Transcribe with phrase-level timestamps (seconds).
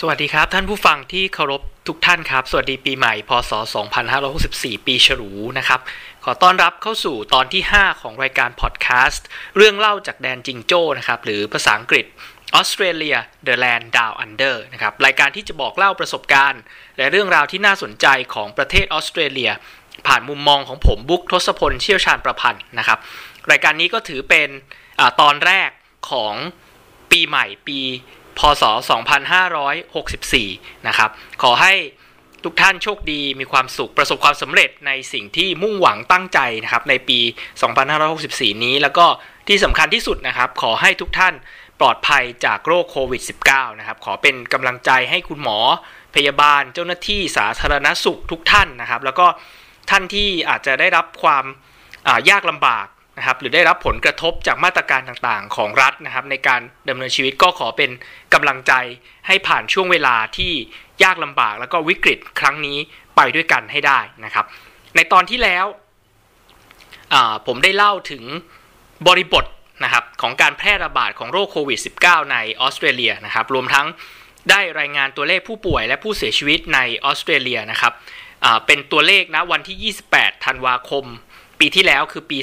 [0.00, 3.52] สวัสดีครับท่านผู้ฟังที่เคารพทุกท่านครับ สวัสดีปีใหม่พศ
[4.18, 5.80] 2564 ปีฉลูนะครับ
[6.24, 12.04] ขอต้อนรับเข้าสู่ตอนที่ 5 ของรายการพอดแคสต์เรื่องเล่าจากแดนจิงโจ้นะครับ หรือภาษาอังกฤษ
[12.60, 16.62] Australia The Land Down Under นะครับ รายการที่จะบอกเล่าประสบการณ์
[16.96, 19.50] และเรื่องราวที่น่าสนใจของประเทศออสเตรเลีย
[20.06, 22.98] ผ่านมุมมองของผมบุ๊กทศพลเชี่ยวชาญประพันธ์นะครับ
[23.50, 24.48] รายการนี้ก็ถือเป็น
[24.98, 25.70] อตอนแรก
[26.10, 26.34] ของ
[27.10, 27.80] ปีใหม่ปี
[28.38, 28.64] พศ
[29.94, 31.10] 2564 นะครับ
[31.42, 31.74] ขอให้
[32.44, 37.20] ทุกท่านโชคดีมีความสุขประสบความสำเร็จในสิ่งที่มุ่งหวังตั้งใจนะครับ ในปี
[37.92, 39.06] 2564 นี้ แล้วก็
[39.48, 41.34] ที่สำคัญที่สุดนะครับ ขอให้ทุกท่าน
[41.80, 45.58] ปลอดภัยจากโรคโควิด -19 นะครับ ขอเป็นกำลังใจให้คุณหมอ
[46.14, 49.26] พยาบาลเจ้าหน้าที่สาธารณสุขทุกท่านนะครับ แล้วก็
[49.90, 51.44] ท่านที่อาจจะได้รับความ
[52.30, 52.86] ยากลำบาก
[53.18, 57.90] นะครับหรือได้รับผลกระทบจากมาตรการต่างๆ ของรัฐนะครับ ในการดำเนินชีวิตก็ขอเป็น
[58.34, 58.72] กำลังใจ
[59.26, 60.52] ให้ผ่านช่วงเวลาที่
[61.02, 62.78] ยากลำบากแล้วก็วิกฤตครั้งนี้
[63.16, 64.46] ไปด้วยกันให้ได้นะครับ
[64.96, 65.66] ในตอนที่แล้ว
[67.46, 68.24] ผมได้เล่าถึง
[69.08, 69.44] บริบท
[69.84, 73.86] นะครับของการแพร่ระบาดของโรคโควิด -19 ในออสเตรเลียนะครับ รวมทั้ง
[74.50, 77.92] ได้รายงานตัวเลขผู้ป่วยและผู้เสียชีวิตในออสเตรเลียนะครับ
[78.66, 81.04] เป็นตัวเลขนะวันที่ 28 ธันวาคม
[81.60, 82.38] ปีที่แล้วคือปี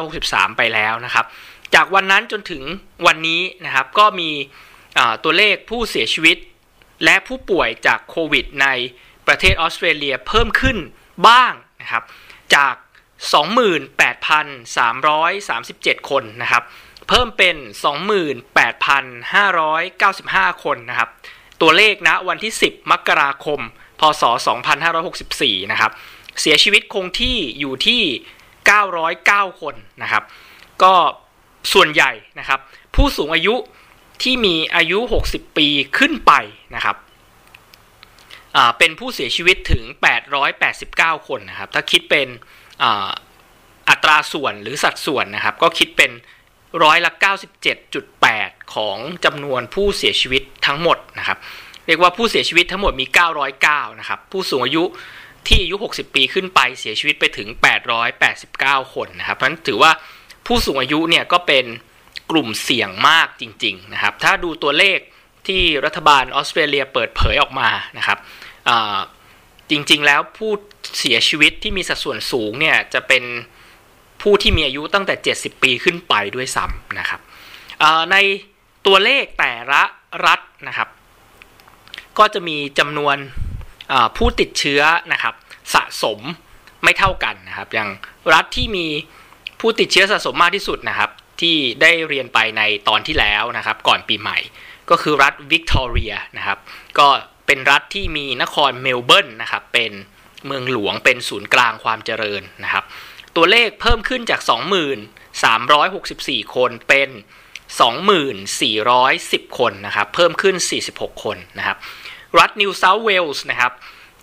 [0.00, 1.26] 2563 ไปแล้วนะครับ
[1.74, 2.62] จากวันนั้นจนถึง
[3.06, 4.30] วันนี้นะครับ ก็มี
[5.24, 6.36] ตัวเลขผู้เสียชีวิต
[7.04, 8.66] และผู้ป่วยจากโควิดใน
[9.26, 10.76] ประเทศออสเตรเลียเพิ่มขึ้น
[11.28, 12.04] บ้างนะครับ
[12.54, 12.74] จาก
[16.02, 16.62] 28,337 คนนะครับ
[17.08, 17.56] เพิ่มเป็น
[19.50, 21.08] 28,595 คนนะครับ
[21.60, 23.60] ตัวเลขนะวันที่ 10 มกราคม
[24.00, 24.22] พศ
[24.96, 25.92] 2564 นะครับ
[26.40, 28.02] เสียชีวิตคงที่อยู่ที่
[28.70, 30.22] 909 คนนะครับ
[30.82, 30.94] ก็
[31.72, 32.60] ส่วนใหญ่นะครับ
[32.94, 33.54] ผู้สูงอายุ
[34.22, 35.66] ที่มีอายุ 60 ปี
[35.98, 36.32] ขึ้นไป
[36.74, 36.96] นะครับ
[38.78, 39.82] เป็นผู้เสียชีวิตถึง
[40.56, 42.28] 889 คนนะครับ ถ้าคิดเป็น
[43.88, 46.10] อัตราส่วนหรือสัดส่วนนะครับ ก็คิดเป็น
[46.82, 47.12] ร้อยละ
[47.92, 51.38] 97.8 ของจำนวนผู้เสียชีวิตทั้งหมดนะครับ
[51.86, 53.06] เรียกว่าผู้เสียชีวิตทั้งหมดมี
[53.52, 54.84] 909 นะครับ ผู้สูงอายุ
[55.48, 57.48] ที่อายุ 60 ปีขึ้นไปเสียชีวิตไปถึง
[58.20, 59.92] 889 คนนะครับ เพราะฉะนั้นถือว่า
[60.46, 61.64] ผู้สูงอายุเนี่ยก็เป็น
[62.30, 64.98] กลุ่มเสี่ยงมากจริง ๆ นะครับ ถ้าดูตัวเลข
[65.46, 68.18] ที่รัฐบาลออสเตรเลียเปิดเผยออกมานะครับ
[69.70, 70.52] จริงๆแล้วผู้
[70.98, 73.24] เสียชีวิตที่มีสัดส่วนสูงเนี่ยจะเป็น
[74.22, 77.20] ผู้ที่มีอายุตั้งแต่ 70 ปีขึ้นไปด้วยซ้ำนะครับ
[78.10, 78.16] ใน
[78.86, 79.82] ตัวเลขแต่ละ
[80.26, 80.88] รัฐนะครับ
[82.18, 83.16] ก็จะมีจำนวน
[84.16, 84.82] ผู้ติดเชื้อ
[85.12, 85.34] นะครับ
[85.74, 86.20] สะสม
[86.84, 87.88] ไม่เท่ากันนะครับ อย่าง
[88.34, 88.86] รัฐที่มี
[89.60, 91.10] ผู้ติดเชื้อสะสมมากที่สุดนะครับ
[91.40, 94.38] ที่ได้เรียนไปในตอนที่แล้วนะครับ ก่อนปีใหม่
[94.90, 96.58] ก็คือรัฐวิกตอเรียนะครับ
[96.98, 97.08] ก็
[97.46, 99.92] เป็นรัฐที่มีนครเมลเบิร์นนะครับเป็น
[100.46, 102.84] เมืองหลวงเป็นศูนย์กลางความเจริญนะครับ
[103.36, 104.40] ตัวเลขเพิ่มขึ้นจาก
[105.62, 107.08] 20,364 คนเป็น
[107.72, 110.56] 2410 คนนะครับ เพิ่มขึ้น
[110.90, 111.76] 46 คนนะครับ
[112.38, 113.72] รัฐนิวเซาท์เวลส์นะครับ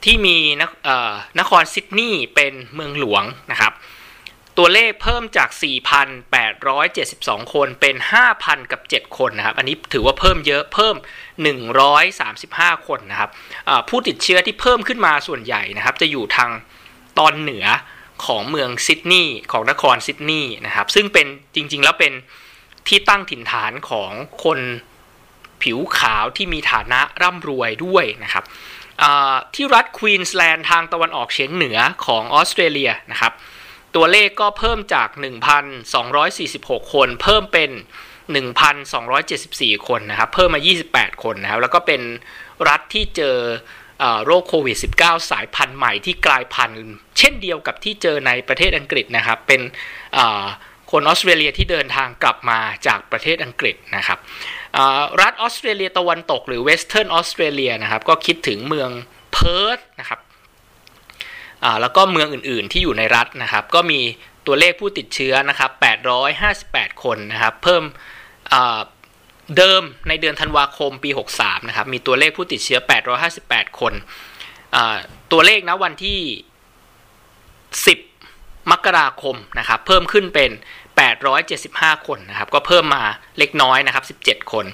[0.03, 0.63] ที่มีน
[1.39, 3.73] นครซิดนีย์เป็นเมืองหลวงนะครับ
[4.57, 5.49] ตัวเลขเพิ่มจาก
[6.51, 7.95] 4,872 คนเป็น
[8.33, 10.95] 5,000 กับ 7 คนนะครับ อันนี้ถือว่าเพิ่มเยอะเพิ่ม
[12.11, 13.29] 135 คนนะครับ
[13.89, 16.49] ผู้ติดเชื้อที่เพิ่มขึ้นมาส่วนใหญ่นะครับ จะอยู่ทาง
[17.19, 17.65] ตอนเหนือ
[18.25, 22.13] ของเมืองซิดนีย์ของนครซิดนีย์นะครับ ซึ่งเป็นจริง ๆ แล้วเป็น
[22.87, 24.11] ที่ตั้งถิ่นฐานของ
[24.43, 24.59] คน
[25.63, 28.43] ผิวขาวที่มีฐานะร่ำรวยด้วยนะครับ
[29.55, 33.33] ที่รัฐควีนสแลนด์ทางตะวันออกเฉียงเหนือของออสเตรเลียนะครับ
[33.95, 35.09] ตัวเลขก็เพิ่มจาก
[35.81, 37.71] 1,246 คน เพิ่มเป็น
[38.93, 42.01] 1,274 คนนะครับ เพิ่มมา 28 คนนะครับ แล้วก็เป็น
[42.69, 43.37] รัฐที่เจอ
[44.25, 46.81] โรคโควิด -19 สายพันธุ์ใหม่ที่กลายพันธุ์
[47.17, 49.61] เช่นเดียวกับที่เจอในประเทศอังกฤษนะครับ เป็น
[50.91, 54.19] คนออสเตรเลียที่เดินทางกลับมาจากประเทศอังกฤษนะครับ
[55.21, 58.89] รัฐออสเตรเลียตะวันตกหรือ Western Australia นะครับก็คิดถึงเมือง
[59.33, 60.19] เพิร์ธนะครับ
[61.81, 63.99] แล้วก็เมืองอื่นๆที่อยู่ในรัฐนะครับ ก็มี
[64.47, 65.71] ตัวเลขผู้ติดเชื้อนะครับ
[66.35, 67.83] 858 คนนะครับ เพิ่ม
[69.57, 71.09] เดิมในเดือนธันวาคมปี
[71.39, 72.79] 63 นะครับ มีตัวเลขผู้ติดเชื้อ
[73.29, 73.93] 858 คน
[75.31, 76.29] ตัวเลขนะวันที่ 10
[78.71, 80.51] มกราคมนะครับ เพิ่มขึ้นเป็น
[80.99, 83.03] 875 คนนะครับ ก็เพิ่มมา
[83.39, 84.65] เล็กน้อยนะครับ 17 คน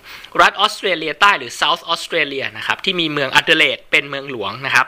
[0.42, 4.86] รัฐออสเตรเลียใต้หรือ South Australia นะครับ ที่มีเมืองอัดเดเลดเป็นเมืองหลวงนะครับ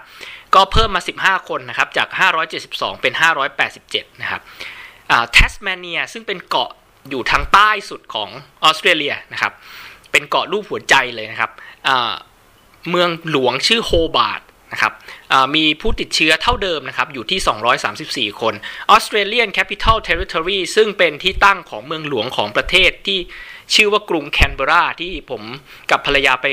[0.56, 2.08] ก็เพิ่มมา 15 คนนะครับ จาก
[2.56, 3.14] 572 เป็น
[3.68, 4.42] 587 นะครับ
[5.34, 6.72] แทสเมเนียซึ่งเป็นเกาะ
[7.10, 8.30] อยู่ทางใต้สุดของ
[8.64, 9.54] ออสเตรเลียนะครับ
[10.12, 11.52] เป็นเกาะรูปหัวใจเลยนะครับ
[12.90, 14.42] เมืองหลวงชื่อโฮบาร์ต
[14.72, 14.94] นะครับ
[15.56, 18.54] มีผู้ติดเชื้อเท่าเดิมนะครับอยู่ที่ 234 คน
[18.96, 23.20] Australian Capital Territory ซึ่งเป็นที่ตั้งของเมืองหลวงของประเทศที่
[23.76, 25.42] ชื่อว่ากรุงแคนเบราที่ผม
[25.92, 26.48] กับภรรยาไป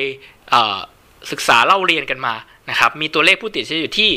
[1.31, 2.35] ศึกษาเล่าเรียนกันมา
[2.71, 4.11] นะครับมีตัวเลขผู้ติดเชื้ออยู่ที่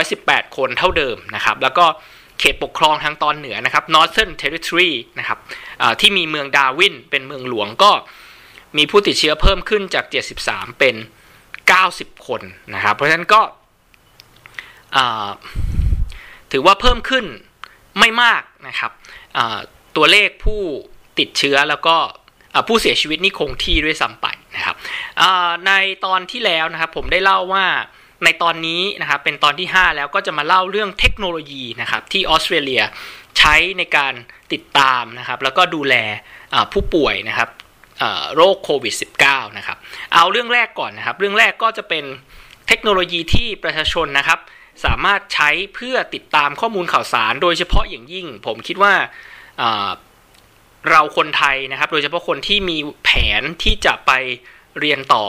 [0.00, 1.86] 118 คนเท่าเดิมนะครับแล้วก็
[2.40, 5.38] เขตปกครองทางตอนเหนือนะครับ Northern Territory นะครับ
[6.00, 7.90] ที่มีเมืองดาวินเป็นเมืองหลวงก็
[8.76, 10.04] มีผู้ติดเชื้อเพิ่มขึ้นจาก
[10.42, 10.96] 73 เป็น
[11.68, 12.42] 90 คน
[12.74, 13.42] นะครับ เพราะฉะนั้นก็
[16.52, 17.24] ถือว่าเพิ่มขึ้น
[17.98, 18.90] ไม่มากนะครับ
[19.96, 20.60] ตัวเลขผู้
[21.18, 21.96] ติดเชื้อแล้วก็
[22.68, 24.26] ผู้เสียชีวิตนี่คงที่ด้วยซ้ำไป
[24.56, 24.76] นะครับ
[25.66, 25.72] ใน
[26.04, 27.66] ตอนที่แล้วนะครับผมได้เล่าว่า
[28.24, 32.82] ในตอนนี้นะครับเป็นตอนที่ 5 แล้วก็จะมาเล่าเรื่องเทคโนโลยีนะครับที่ออสเตรเลีย
[33.38, 34.12] ใช้ในการ
[34.52, 35.94] ติดตามนะครับแล้วก็ดูแล
[36.72, 37.48] ผู้ป่วยนะครับ
[38.36, 38.94] โรคโควิด
[39.26, 39.78] -19 นะครับ
[40.14, 42.04] เอาเรื่องแรกก่อนนะครับ เรื่องแรกก็จะเป็น
[42.68, 44.38] เทคโนโลยีที่ประชาชนนะครับ
[44.84, 48.94] สามารถใช้เพื่อติดตามข้อมูลข่าวสาร โดยเฉพาะอย่างยิ่ง ผมคิดว่า
[50.90, 53.10] เราคนไทยนะครับ โดยเฉพาะคนที่มีแผ
[53.40, 54.12] นที่จะไป
[54.80, 55.24] เรียนต่อ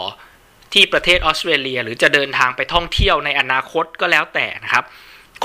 [0.73, 4.83] ที่ประเทศออสเตรเลีย หรือจะเดินทางไปท่องเที่ยวในอนาคตก็แล้วแต่นะครับ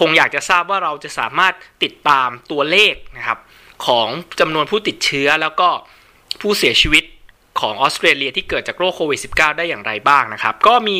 [0.01, 3.39] คงอยากจะทราบว่าเราจะสามารถติดตามตัวเลขนะครับ
[3.87, 4.09] ของ
[4.41, 5.69] จำนวนผู้ติดเชื้อแล้วก็
[6.41, 7.05] ผู้เสียชีวิต
[7.61, 10.99] ของออสเตรเลียที่เกิดจากโรคโควิด -19 ได้อย่างไรบ้างนะครับ ก็มี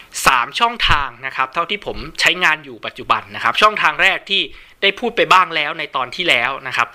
[0.00, 4.42] 3 ช่องทางนะครับ เท่าที่ผมใช้งานอยู่ปัจจุบันนะครับ ช่องทางแรกที่
[4.82, 6.88] ได้พูดไปบ้างแล้วในตอนที่แล้วนะครับ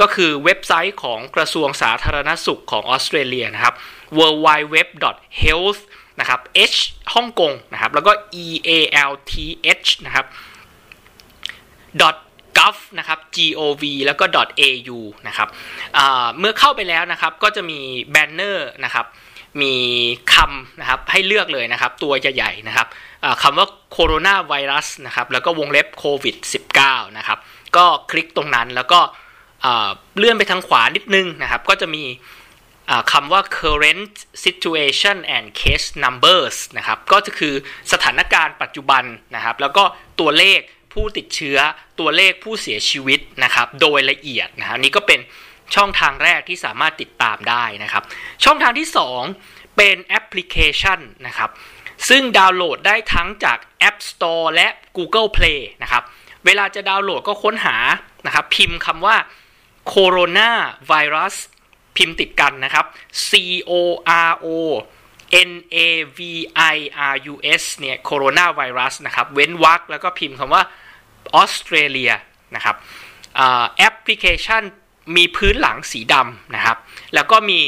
[0.00, 3.74] ก็คือเว็บไซต์ของกระทรวงสาธารณสุขของออสเตรเลียนะครับ
[4.18, 4.76] w w w
[5.42, 5.82] h e a l t h
[6.20, 6.40] นะครับ
[6.72, 6.76] h
[7.14, 8.12] ฮ่องกงนะครับ แล้วก็
[8.44, 8.70] e a
[9.10, 9.32] l t
[9.86, 10.26] h นะครับ
[12.58, 14.24] gov นะครับ gov แล้วก็
[14.60, 15.48] au นะครับ
[16.38, 19.06] เมื่อเข้าไปแล้วนะครับก็จะมีแบนเนอร์นะครับ
[19.62, 19.74] มี
[20.34, 22.86] คำนะครับให้เลือกเลยนะครับ ตัวใหญ่ๆนะครับ
[23.42, 26.36] คำว่าโคโรนาไวรัสนะครับแล้วก็วงเล็บโควิด
[26.78, 27.38] -19 นะครับ
[27.76, 29.00] ก็คลิกตรงนั้นแล้วก็
[30.18, 32.04] เลื่อนไปทางขวานิดนึงนะครับ ก็จะมี
[33.12, 34.12] คำว่า current
[34.44, 37.54] situation and case numbers นะครับ ก็จะคือ
[37.92, 39.04] สถานการณ์ปัจจุบัน
[39.34, 39.84] นะครับ แล้วก็
[40.20, 40.60] ตัวเลข
[40.92, 41.58] ผู้ติดเชื้อ
[41.98, 45.20] ตัวเลขผู้เสียชีวิตนะครับ โดยละเอียดนะครับนี่ก็เป็น
[45.74, 48.02] ช่องทางแรกที่สามารถติดตามได้นะครับ
[48.44, 48.88] ช่องทางที่
[49.32, 51.50] 2 เป็นแอปพลิเคชันนะครับ
[52.08, 53.58] ซึ่งดาวน์โหลดได้ทั้งจาก
[53.88, 56.02] App Store และ Google Play นะครับ
[56.46, 57.76] เวลาจะดาวน์โหลดก็ค้นหา
[58.26, 59.16] นะครับ พิมพ์คำว่า
[59.92, 60.50] Corona
[60.90, 61.34] Virus
[61.96, 62.84] พิมพ์ติดกันนะครับ
[63.28, 63.30] C
[63.70, 63.72] O
[64.28, 64.46] R O
[65.50, 65.76] N A
[66.18, 66.20] V
[66.74, 66.76] I
[67.12, 70.62] R U S เนี่ยโคโรนาไวรัสนะครับ เว้นวรรคแล้วก็พิมพ์คำว่า
[71.34, 72.12] ออสเตรเลีย
[72.54, 72.76] นะครับ
[73.76, 74.62] แอปพลิเคชัน
[75.16, 76.76] มีพื้นหลังสีดำนะครับ
[77.14, 77.60] แล้วก็มี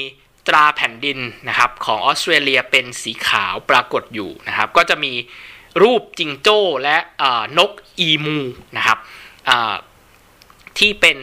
[0.49, 1.19] ตราแผ่นดิน
[1.49, 5.13] นะครับของออสเตรเลียเป็นสีขาวปรากฏอยู่นะครับ ก็จะมี
[5.83, 6.97] รูปจิงโจ้และ
[7.59, 8.39] นกอีมู
[8.77, 8.99] นะครับ
[10.79, 11.17] ที่เป็น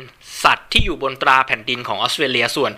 [0.44, 2.72] สัตว์ที่อยู่บนตราแผ่นดินของออสเตรเลียส่วน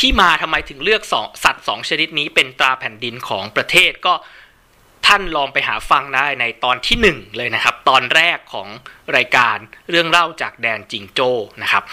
[0.00, 4.14] ที่มาทำไมถึงเลือกสองสัตว์สองชนิดนี้เป็นตราแผ่นดินของประเทศก็
[5.06, 8.68] ท่านลองไปหาฟังได้ในตอนที่ 1 เลยนะครับ ตอนแรกของ
[9.16, 9.56] รายการ
[9.90, 11.30] เรื่องเล่าจากแดนจิงโจ้
[11.62, 11.84] นะครับ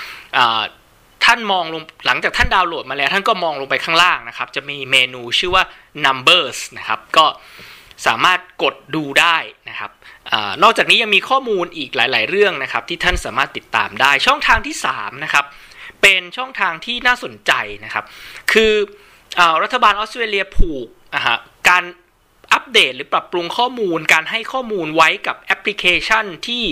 [1.26, 5.64] ท่านมองลงหลังจากท่านดาวน์โหลดมาแล้ว ท่านก็มองลงไปข้างล่างนะครับ จะมีเมนูชื่อว่า
[6.06, 7.26] numbers นะครับ ก็
[8.08, 9.38] สามารถกดดูได้
[9.70, 9.92] นะครับ
[10.64, 15.46] นอกจากนี้ยังมีข้อมูลอีกหลาย ๆ เรื่องนะครับที่ท่านสามารถติดตามได้ช่องทางที่3นะครับ
[16.02, 17.52] เป็นช่องทางที่น่าสนใจ
[17.86, 18.06] นะครับ
[18.52, 18.74] คือ
[19.40, 20.88] อรัฐบาลออสเตรเลียผูก
[21.70, 21.84] การ
[22.54, 26.66] อัปเดตหรือปรับปรุงข้อมูล การให้ข้อมูลไว้กับแอปพลิเคชันที่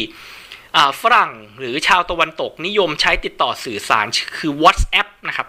[1.02, 4.06] ฝรั่งหรือชาวตะวันตกนิยมใช้ติดต่อสื่อสาร
[4.38, 5.48] คือ WhatsApp นะครับ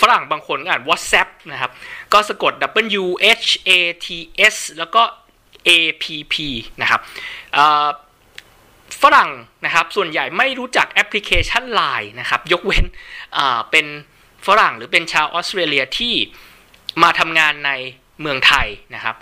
[0.00, 1.70] ฝรั่งบางคนอ่าน WhatsApp นะครับ
[2.12, 2.52] ก็สะกด
[3.02, 3.04] W
[3.40, 3.70] H A
[4.04, 4.06] T
[4.54, 5.02] S แล้วก็
[5.68, 5.70] A
[6.02, 6.34] P P
[6.82, 7.00] นะครับ
[9.02, 9.30] ฝรั่ง
[9.64, 12.84] นะครับส่วนใหญ่ไม่รู้จักแอปพลิเคชัน Line นะครับยกเว้น
[13.70, 13.86] เป็น
[14.46, 16.14] ฝรั่งหรือเป็นชาวออสเตรเลียที่
[17.02, 17.72] มาทำงานใน
[18.20, 19.16] เมืองไทยนะครับ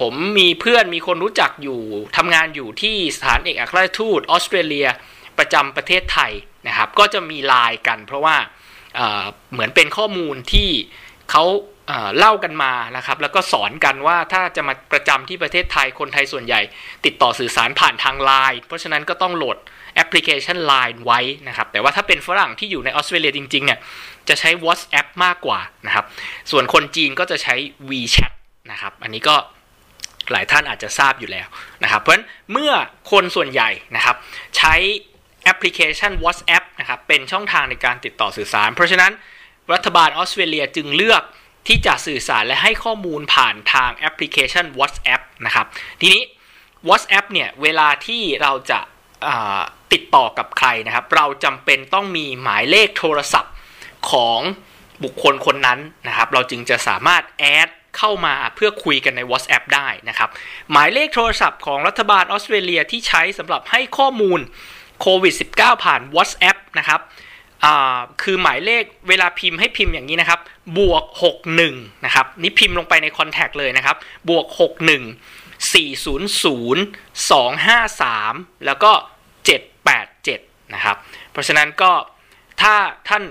[0.00, 1.80] ผมมีเพื่อนมีคนรู้จักอยู่
[2.16, 4.86] ทำงานอยู่ที่สถานเอกอัครราชทูตออสเตรเลีย
[5.38, 6.32] ประจำประเทศไทย
[6.68, 8.36] นะครับ ก็จะมีไลน์กันเพราะว่า
[9.52, 10.70] เหมือนเป็นข้อมูลที่
[11.30, 11.44] เขา
[12.18, 16.60] เล่ากันมานะครับ แล้วก็สอนกันว่าถ้าจะมาประจำที่ประเทศไทยคนไทยส่วนใหญ่
[17.04, 19.58] ติดต่อสื่อสารผ่านทางไลน์เพราะฉะนั้นก็ต้องโหลด
[19.94, 23.78] แอปพลิเคชัน Line ไว้นะครับ แต่ว่าถ้าเป็นฝรั่งที่อยู่ในออสเตรเลียจริง ๆ เนี่ย
[24.28, 26.04] จะใช้ WhatsApp มากกว่านะครับ
[26.50, 27.54] ส่วนคนจีนก็จะใช้
[27.90, 28.32] WeChat
[28.70, 29.36] นะครับ อันนี้ก็
[30.32, 31.46] หลายท่านอาจจะทราบอยู่แล้ว
[31.82, 32.72] นะครับ เพราะฉะนั้นเมื่อ
[33.10, 34.16] คนส่วนใหญ่นะครับ
[34.56, 34.74] ใช้
[35.44, 39.12] แอปพลิเคชัน WhatsApp นะครับ เป็นช่องทางในการติดต่อสื่อสาร เพราะฉะนั้น
[39.72, 41.22] รัฐบาลออสเตรเลียจึงเลือก
[41.66, 45.66] ที่จะสื่อสารและให้ข้อมูลผ่านทางแอปพลิเคชัน WhatsApp นะครับ
[46.00, 46.22] ทีนี้
[46.88, 48.80] WhatsApp เนี่ย เวลาที่เราจะ
[49.92, 53.54] ติดต่อกับใครนะครับ เราจำเป็นต้องมีหมายเลขโทรศัพท์
[54.10, 54.40] ของ
[55.02, 60.28] บุคคลคนนั้นนะครับ เราจึงจะสามารถแอดเข้ามาเพื่อคุยกันใน WhatsApp ได้นะครับ
[60.70, 64.40] หมายเลขโทรศัพท์ของรัฐบาลออสเตรเลียที่ใช้สำหรับให้ข้อมูล
[65.00, 67.00] โควิด -19 ผ่าน WhatsApp นะครับ
[68.22, 70.40] คือหมายเลขเวลาพิมพ์ให้พิมพ์อย่างนี้นะครับ
[70.78, 71.04] บวก
[71.54, 73.96] 61 นะครับ นี่พิมพ์ลงไปในคอนแทคเลยนะครับ
[74.28, 76.78] บวก 61 400
[77.30, 78.92] 253 แล้วก็
[79.88, 80.96] 787 นะครับ
[81.32, 81.92] เพราะฉะนั้นก็
[82.60, 82.74] ถ้า
[83.08, 83.24] ท่าน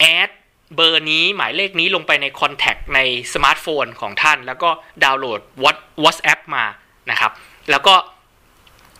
[0.00, 0.30] add
[0.74, 3.00] เบอร์นี้หมายเลขนี้ลงไปใน contact ใน
[3.34, 4.70] สมาร์ทโฟนของท่าน แล้วก็
[5.04, 5.40] ดาวน์โหลด
[6.04, 6.64] WhatsApp มา
[7.10, 7.32] นะครับ
[7.70, 7.94] แล้วก็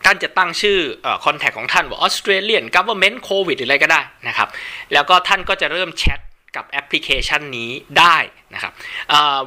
[0.05, 0.77] ท่านจะตั้งชื่อ
[1.25, 4.49] contact ของท่านว่า Australian Government COVID หรืออะไรก็ได้นะครับ
[4.93, 6.19] แล้วก็ท่านก็จะเริ่มแชท
[6.55, 8.17] กับแอปพลิเคชันนี้ได้
[8.53, 8.73] นะครับ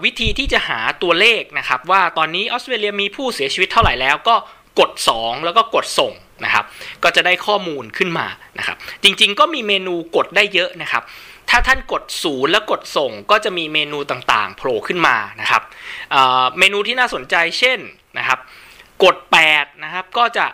[0.05, 4.37] วิธีที่จะหาตัวเลขนะครับว่าตอนนี้ออสเตรเลียมีผู้เสียชีวิตเท่าไหร่แล้วก็
[4.81, 6.13] กด 2 แล้วก็กดส่ง
[6.45, 6.65] นะครับ
[7.05, 8.27] ก็จะได้ข้อมูลขึ้นมา
[8.59, 11.03] นะครับ จริงๆ ก็มีเมนูกดได้เยอะนะครับ
[11.51, 15.63] ถ้าท่านกดศูนย์แล้วกดส่งก็จะมีเมนูต่างๆโผล่ขึ้นมานะครับ
[16.59, 17.79] เมนูที่น่าสนใจเช่น
[18.19, 18.39] นะครับ
[19.05, 19.17] กด
[19.51, 20.47] 8 นะครับ ก็จะ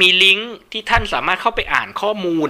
[0.00, 2.48] มีลิงก์ที่ท่านสามารถเข้าไปอ่านข้อมูล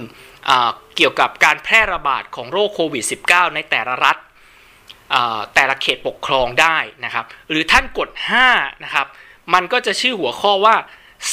[0.95, 4.17] เกี่ยวกับการแพร่ระบาดของโรคโควิด -19 ในแต่ละรัฐ
[5.55, 8.09] แต่ละเขตปกครองได้นะครับ หรือท่านกด
[8.47, 9.07] 5 นะครับ
[9.53, 10.75] มันก็จะชื่อหัวข้อว่า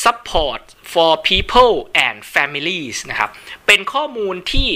[0.03, 1.75] support for people
[2.07, 3.31] and families นะครับ
[3.67, 4.71] เป็นข้อมูลที่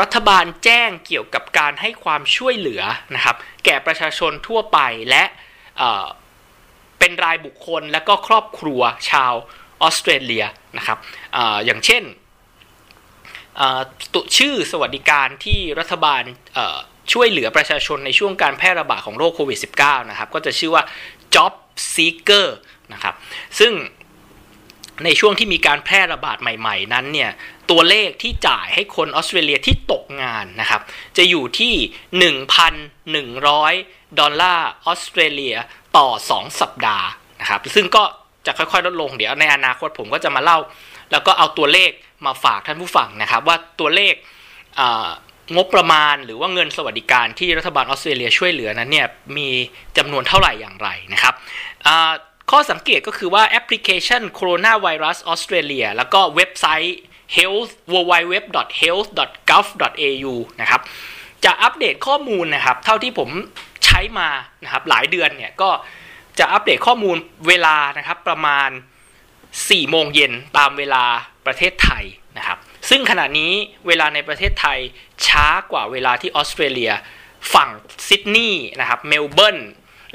[0.00, 2.82] รัฐบาลแจ้งเกี่ยวกับการให้ความช่วยเหลือ
[3.14, 4.78] นะครับ แก่ประชาชนทั่วไป
[5.10, 5.24] และ
[6.98, 9.34] เป็นรายบุคคลและก็ครอบครัวชาว
[9.82, 10.44] ออสเตรเลีย
[10.76, 10.98] นะครับ
[11.36, 12.02] ออย่างเช่น
[14.14, 16.22] ตุชื่อสวัสดิการที่รัฐบาล
[17.12, 20.82] ช่วยเหลือประชาชนในช่วงการแพร่ระบาดของโรคโควิด -19 นะครับ ก็จะชื่อว่า
[21.34, 21.52] job
[21.94, 22.46] seeker
[22.92, 23.14] นะครับ
[23.58, 23.72] ซึ่ง
[25.04, 27.30] ในช่วงที่มีการแพร่ระบาดใหม่ๆ นั้นเนี่ย
[27.70, 30.80] ตัวเลขที่จ่ายให้คนออสเตรเลียที่ตกงานนะครับ
[31.16, 31.74] จะอยู่ที่
[32.34, 35.56] 1,100 ดอลลาร์ออสเตรเลีย
[35.96, 37.06] ต่อ 2 สัปดาห์
[37.40, 38.02] นะครับ ซึ่งก็
[38.46, 40.58] จะค่อยๆ ลดลงเดี๋ยวในอนาคตผมก็จะมาเล่า
[41.10, 41.90] แล้วก็เอาตัวเลข
[42.26, 44.14] มาฝากท่านผู้ฟังนะครับ ว่าตัวเลข
[45.56, 49.48] งบประมาณหรือว่าเงินสวัสดิการที่รัฐบาลออสเตรเลียช่วยเหลือนั้นเนี่ยมี
[49.96, 51.34] จำนวนเท่าไหร่อย่างไรนะครับ
[52.50, 56.98] ข้อสังเกตก็คือว่าแอปพลิเคชัน Coronavirus Australia แล้วก็เว็บไซต์
[57.36, 60.80] health www.health.gov.au นะครับ
[61.44, 63.30] จะอัปเดตข้อมูลนะครับ เท่าที่ผม
[63.98, 64.30] ช้มา
[64.64, 65.70] นะครับหลายเดือนเนี่ยก็
[66.38, 67.16] จะอัปเดตข้อมูล
[67.48, 68.70] เวลานะครับประมาณ
[69.28, 71.04] 4 โมงเย็นตามเวลา
[71.46, 72.04] ประเทศไทย
[72.36, 72.58] นะครับ
[72.90, 73.52] ซึ่งขณะนี้
[73.86, 74.78] เวลาในประเทศไทย
[75.26, 76.92] ช้ากว่าเวลาที่ออสเตรเลีย
[77.54, 77.70] ฝั่ง
[78.08, 79.58] ซิดนีย์นะครับเมลเบิร์น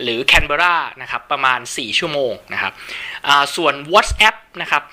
[0.02, 2.74] หรือแคนเบรานะครับประมาณ 4 ชั่วโมงนะครับ
[3.56, 4.84] ส่วน WhatsApp นะครับ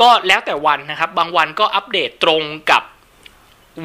[0.00, 2.82] ก็แล้วแต่วันนะครับบางวันก็อัปเดตตรงกับ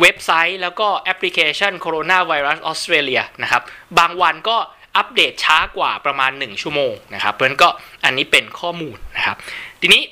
[0.01, 3.63] เว็บไซต์แล้วก็แอปพลิเคชัน Coronavirus Australia นะครับ
[3.99, 4.57] บางวันก็
[4.97, 7.69] อัปเดตช้ากว่าประมาณ 1 ชั่วโมงนะครับ เพราะฉะนั้นก็
[8.03, 9.37] อันนี้เป็นข้อมูลนะครับ
[9.81, 10.03] ทีนี้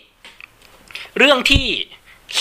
[1.17, 1.65] เรื่องที่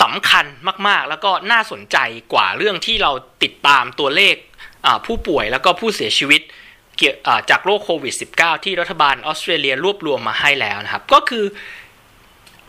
[0.01, 0.45] สำคัญ
[0.87, 1.97] มากๆ แล้วก็น่าสนใจ
[2.33, 3.11] กว่าเรื่องที่เรา
[3.43, 4.35] ติดตามตัวเลข
[5.05, 6.41] ผู้ป่วยแล้วก็ผู้เสียชีวิต
[7.49, 11.45] จากโรคโควิด -19 ที่รัฐบาลออสเตรเลียรวบรวมมาให้แล้วนะครับ ก็คือ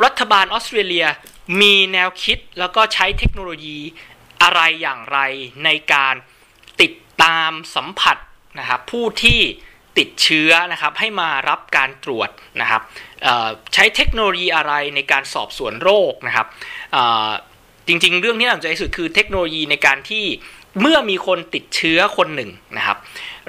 [0.05, 1.07] รัฐบาลออสเตรเลีย
[1.61, 3.79] มีแนวคิดแล้วก็ใช้เทคโนโลยี
[4.43, 5.19] อะไรอย่างไร
[5.65, 6.15] ในการ
[6.81, 8.17] ติดตามสัมผัส
[8.59, 9.41] นะครับผู้ที่
[9.99, 12.83] ติดเชื้อนะครับให้มารับการตรวจนะครับ
[13.75, 16.47] ใช้เทคโนโลยีอะไรในการสอบสวนโรคนะครับ
[17.87, 20.25] จริงๆ เรื่องที่น่าสนใจสุดคือเทคโนโลยีในการที่
[20.81, 22.99] เมื่อมีคนติดเชื้อคนหนึ่งนะครับ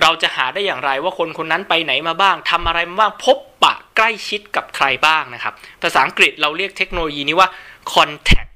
[0.01, 7.49] เราจะหาได้อย่างไรว่าคนคนนั้นไปไหนมาบ้างทำอะไรมาบ้างพบไปใกล้ชิดกับใครบ้างนะครับ ภาษาอังกฤษเราเรียกเทคโนโลยีนี้ว่า
[7.93, 8.53] contact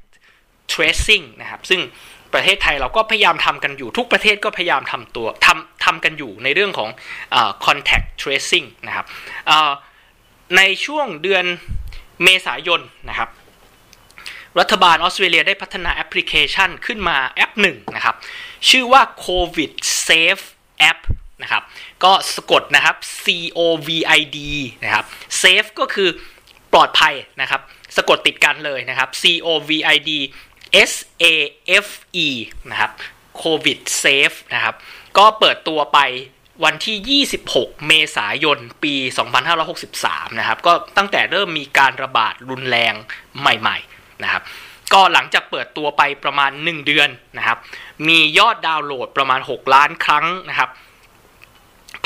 [0.74, 1.82] tracing นะครับซึ่ง
[2.34, 6.90] ประเทศไทยเราก็พยายามทำกันอยู่ ทุกประเทศก็พยายามทำตัวทำทำกันอยู่ในเรื่องของ
[7.36, 9.06] อ contact tracing นะครับ
[10.58, 11.46] ในช่วงเดือน
[12.24, 13.30] เมษายนนะครับ
[14.60, 18.16] รัฐบาลออสเตรเลียได้พัฒนาแอปพลิเคชันขึ้นมาแอปหนึ่งนะครับ
[18.70, 19.72] ชื่อว่า COVID
[20.08, 20.44] Safe
[20.92, 21.00] App
[21.44, 21.64] นะครับ
[22.04, 23.26] ก็สะกดนะครับ C
[23.58, 24.40] O V I D
[24.84, 25.06] นะครับ
[25.42, 26.10] Safe ก็คือ
[26.74, 27.62] ปลอดภัยนะครับ
[27.98, 30.12] สะกดติดกันเลยนะครับ C O V I D
[30.92, 31.26] S A
[31.86, 31.88] F
[32.26, 32.28] E
[32.70, 32.92] นะครับ
[33.44, 34.76] COVID Safe นะครับ
[35.18, 36.00] ก็เปิดตัวไป
[36.64, 38.94] วันที่ 26 เมษายน ปี
[39.68, 42.94] 2563 นะครับ ก็ตั้งแต่เริ่มมีการระบาดรุนแรง
[43.40, 44.44] ใหม่ๆ นะครับ
[44.94, 47.58] ก็หลังจากเปิดตัวไปประมาณ 1 เดือนนะครับ
[48.08, 50.70] มียอดดาวน์โหลดประมาณ 6 ล้านครั้งนะครับ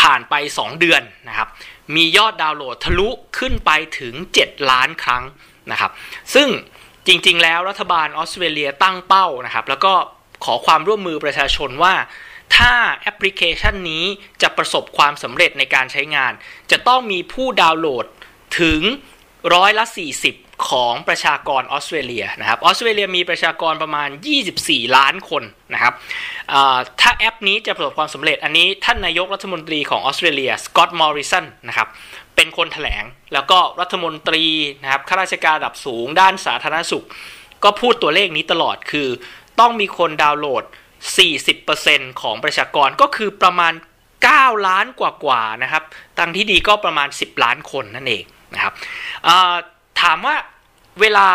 [0.02, 1.48] ผ่านไป 2 เดือนนะครับ
[1.96, 5.24] มียอดดาวน์โหลดทะลุขึ้นไปถึง 7 ล้านครั้ง
[5.72, 5.92] นะครับ
[6.36, 6.48] ซึ่ง
[7.08, 9.94] จริง ๆ แล้วรัฐบาลออสเตรเลียตั้งเป้านะครับ แล้วก็
[10.46, 11.94] ขอความร่วมมือประชาชนว่า
[12.58, 14.04] ถ้าแอปพลิเคชันนี้
[14.42, 16.32] จะประสบความสำเร็จในการใช้งาน
[16.72, 18.06] จะต้องมีผู้ดาวน์โหลด
[18.60, 18.82] ถึง
[19.54, 19.86] ร้อยละ
[20.26, 24.10] 40 ของประชากรออสเตรเลียนะครับออสเตรเลียมีประชากรประมาณ
[24.52, 25.44] 24 ล้านคน
[25.74, 25.94] นะครับ
[27.02, 31.88] ถ้าแอปนี้จะประสบความสำเร็จอันนี้ท่านนายกรัฐมนตรีของออสเตรเลียสกอตต์มอริสันนะครับ
[32.36, 34.46] เป็นคนถแถลง แล้วก็รัฐมนตรี
[34.84, 37.06] นะครับข้าราชการระดับสูงด้านสาธารณสุข
[37.64, 39.08] ก็พูดตัวเลขนี้ตลอดคือ
[39.60, 40.64] ต้องมีคนดาวน์โหลด
[41.42, 43.74] 40%ของประชากรก็คือประมาณ
[44.20, 45.84] 9 ล้านกว่าๆนะครับ
[46.18, 48.24] ตังที่ดีก็ประมาณ 10 ล้านคนนั่นเอง
[48.54, 48.74] นะครับ
[50.02, 50.36] ถามว่า
[51.02, 51.28] เวลา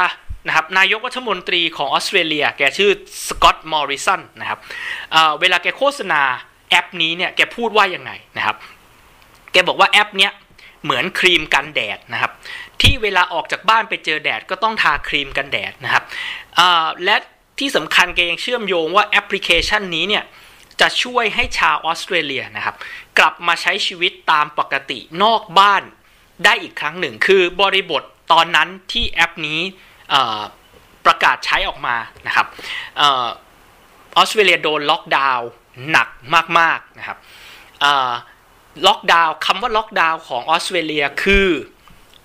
[0.46, 2.90] นะครับนายกรัฐมนตรีของออสเตรเลีย แกชื่อ
[3.28, 4.58] สกอตต์มอริสันนะครับ
[5.10, 6.22] เวลาแกโฆษณา
[6.70, 8.56] แอปนี้เนี่ยแกพูดว่ายังไงนะครับ
[9.52, 10.32] แกบอกว่าแอปเนี้ย
[10.84, 12.32] เหมือนครีมกันแดดนะครับ
[12.82, 16.04] ที่เวลาออกจากบ้านไปเจอแดดก็ต้องทาครีมกันแดดนะครับ
[17.04, 17.16] และ
[17.58, 20.24] ที่สำคัญแกยังเชื่อมโยงว่าแอปพลิเคชันนี้เนี่ย
[20.80, 22.76] จะช่วยให้ชาวออสเตรเลียนะครับ
[23.18, 25.82] กลับมาใช้ชีวิตตามปกตินอกบ้าน
[26.44, 29.60] ได้อีกครั้งหนึ่ง คือบริบทตอนนั้นที่แอปนี้
[31.06, 31.96] ประกาศใช้ออกมา
[32.26, 32.46] นะครับ
[33.02, 33.04] อ
[34.16, 35.48] อสเตรเลียโดนล็อกดาวน์
[35.90, 36.08] หนัก
[36.58, 37.18] มากๆนะครับ
[38.86, 41.48] ล็อกดาวน์คำว่าล็อกดาวน์ของออสเตรเลียคือ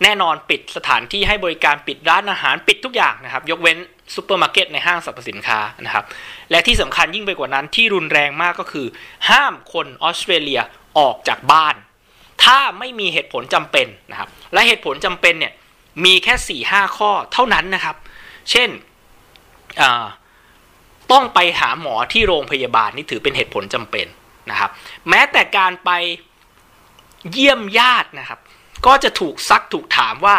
[0.03, 3.77] แน่นอนปิดสถานที่ให้บริการปิดร้านอาหารปิดทุกอย่างนะครับ ยกเว้น
[4.15, 6.05] ซูเปอร์มาร์เก็ตในห้างสรรพสินค้านะครับ
[6.51, 8.87] และที่สำคัญยิ่งไปกว่านั้นที่รุนแรงมากก็คือ
[9.29, 10.61] ห้ามคนออสเตรเลีย
[10.99, 11.75] ออกจากบ้าน
[12.43, 15.53] ถ้าไม่มีเหตุผลจำเป็นนะครับ และเหตุผลจำเป็นเนี่ย
[16.05, 17.95] มีแค่สี่ห้าข้อเท่านั้นนะครับ
[18.51, 18.69] เช่น
[21.11, 24.07] ต้องไปหาหมอที่โรงพยาบาลนี่ถือเป็นเหตุผลจำเป็น
[24.51, 24.69] นะครับ
[25.09, 25.91] แม้แต่การไป
[27.31, 28.39] เยี่ยมญาตินะครับ
[28.85, 30.37] ก็จะถูกซักถูกถามว่า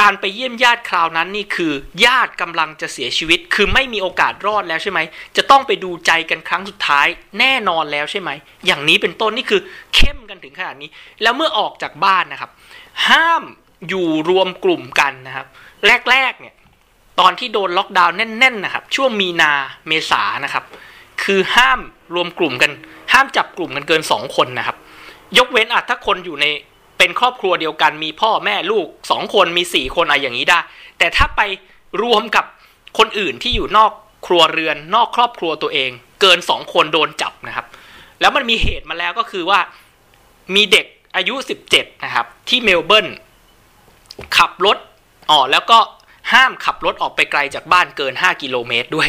[0.00, 1.72] การไปเยี่ยมญาติคราวนั้นนี่คือ
[2.06, 5.00] ญาติกำลังจะเสียชีวิต คือไม่มีโอกาสรอดแล้วใช่ไหม
[5.36, 7.06] จะต้องไปดูใจกันครั้งสุดท้าย
[7.38, 8.30] แน่นอนแล้วใช่ไหม
[8.66, 9.60] อย่างนี้เป็นต้นนี่คือ
[9.94, 10.90] เข้มกันถึงขนาดนี้
[11.22, 12.50] แล้วเมื่อออกจากบ้านนะครับ
[13.08, 13.42] ห้าม
[13.88, 15.46] อยู่รวมกลุ่มกันนะครับ
[16.10, 16.54] แรกๆเนี่ย
[17.20, 19.52] ตอนที่โดนล็อกดาวน์แน่นๆนะครับ ช่วงมีนา
[19.86, 20.64] เมษานะครับ
[21.22, 21.80] คือห้าม
[22.14, 22.72] รวมกลุ่มกัน
[23.12, 24.76] ห้ามจับกลุ่มกันเกิน 2 คนนะครับ
[25.38, 26.46] ยกเว้นอาจถ้าคนอยู่ใน
[26.98, 30.58] เป็นครอบครัวเดียวกันมีพ่อแม่ลูกสองคนมีสี่คนอะไรอย่างนี้ได้
[30.98, 31.40] แต่ถ้าไป
[32.02, 32.44] รวมกับ
[32.98, 33.92] คนอื่นที่อยู่นอก
[34.26, 37.66] ครัวเรือนนอกครอบครัวตัวเอง เกินสองคนโดนจับนะครับ
[38.20, 39.60] แล้วมันมีเหตุมาแล้วก็คือว่า
[40.54, 41.34] มีเด็กอายุ
[41.70, 43.08] 17 นะครับ ที่เมลเบิร์น
[44.36, 44.78] ขับรถ
[45.30, 45.78] อ๋อแล้วก็
[46.32, 49.08] ห้ามขับรถออกไปไกลจากบ้านเกิน 5 กิโลเมตรด้วย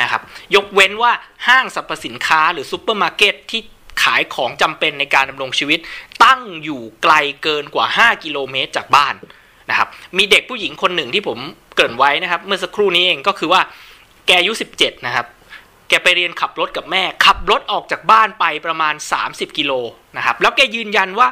[0.00, 0.22] นะครับ
[0.54, 1.12] ยกเว้นว่า
[1.46, 3.60] ห้างสรรพสินค้าหรือซูเปอร์มาร์เก็ตที่
[4.02, 5.78] ขายของจำเป็นในการดำรงชีวิต
[6.24, 9.14] ตั้งอยู่ไกลเกินกว่า 5 กิโลเมตรจากบ้าน
[9.70, 11.38] นะครับ มีเด็กผู้หญิงคนหนึ่งที่ผม
[11.74, 13.60] เกริ่นไว้นะครับ เมื่อสักครู่นี้เองก็คือว่า
[14.26, 15.26] แกอายุ 17 นะครับ
[15.88, 18.94] แกไปเรียนขับรถกับแม่ ขับรถออกจากบ้านไปประมาณ
[19.26, 19.72] 30 กิโล
[20.16, 21.28] นะครับ แล้วแกยืนยันว่า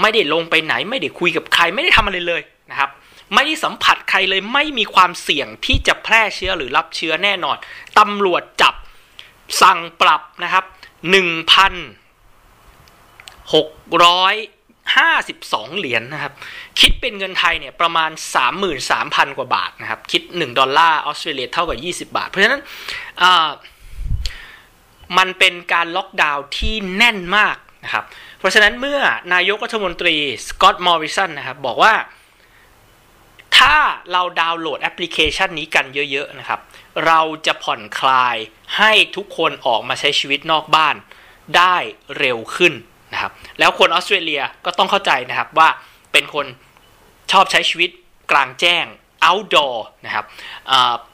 [0.00, 2.90] ไม่ได้ลงไปไหน ไม่ได้คุยกับใคร ไม่ได้ทำอะไรเลยนะครับ
[3.34, 7.56] ไม่ได้สัมผัสใครเลยไม่มีความเสี่ยงที่จะแพร่เชื้อหรือรับเชื้อแน่นอน
[7.98, 8.74] ตำรวจจับ
[9.62, 10.64] สั่งปรับนะครับ
[11.10, 11.74] หนึ่งพัน
[13.54, 13.68] หก
[14.04, 14.34] ร้อย
[14.96, 16.32] ห้าสิบสองเหรียญนะครับ
[16.80, 22.62] คิดเป็นเงินไทยเนี่ยประมาณสามหมื่นสามพันกว่าบาทนะครับ คิดหนึ่งดอลลาร์ออสเตรเลียเท่ากับยี่สิบบาท เพราะฉะนั้น
[25.18, 28.04] มันเป็นการล็อกดาวน์ที่แน่นมากนะครับ
[28.38, 29.00] เพราะฉะนั้นเมื่อ
[29.34, 30.16] นายกรัฐมนตรี
[30.48, 31.94] สกอตต์มอริสันนะครับบอกว่า
[33.58, 33.76] ถ้า
[34.12, 36.60] เราดาวน์โหลดแอปพลิเคชันนี้กันเยอะ ๆ นะครับ
[37.06, 38.36] เราจะผ่อนคลาย
[38.78, 40.96] ให้ทุกคนออกมาใช้ชีวิตนอกบ้าน
[41.56, 41.76] ได้
[42.18, 42.72] เร็วขึ้น
[43.12, 45.68] นะครับ แล้วคนออสเตรเลียก็ต้องเข้าใจนะครับว่า
[46.12, 46.46] เป็นคน
[47.32, 47.90] ชอบใช้ชีวิต
[48.30, 48.84] กลางแจ้ง
[49.26, 50.24] outdoor นะครับ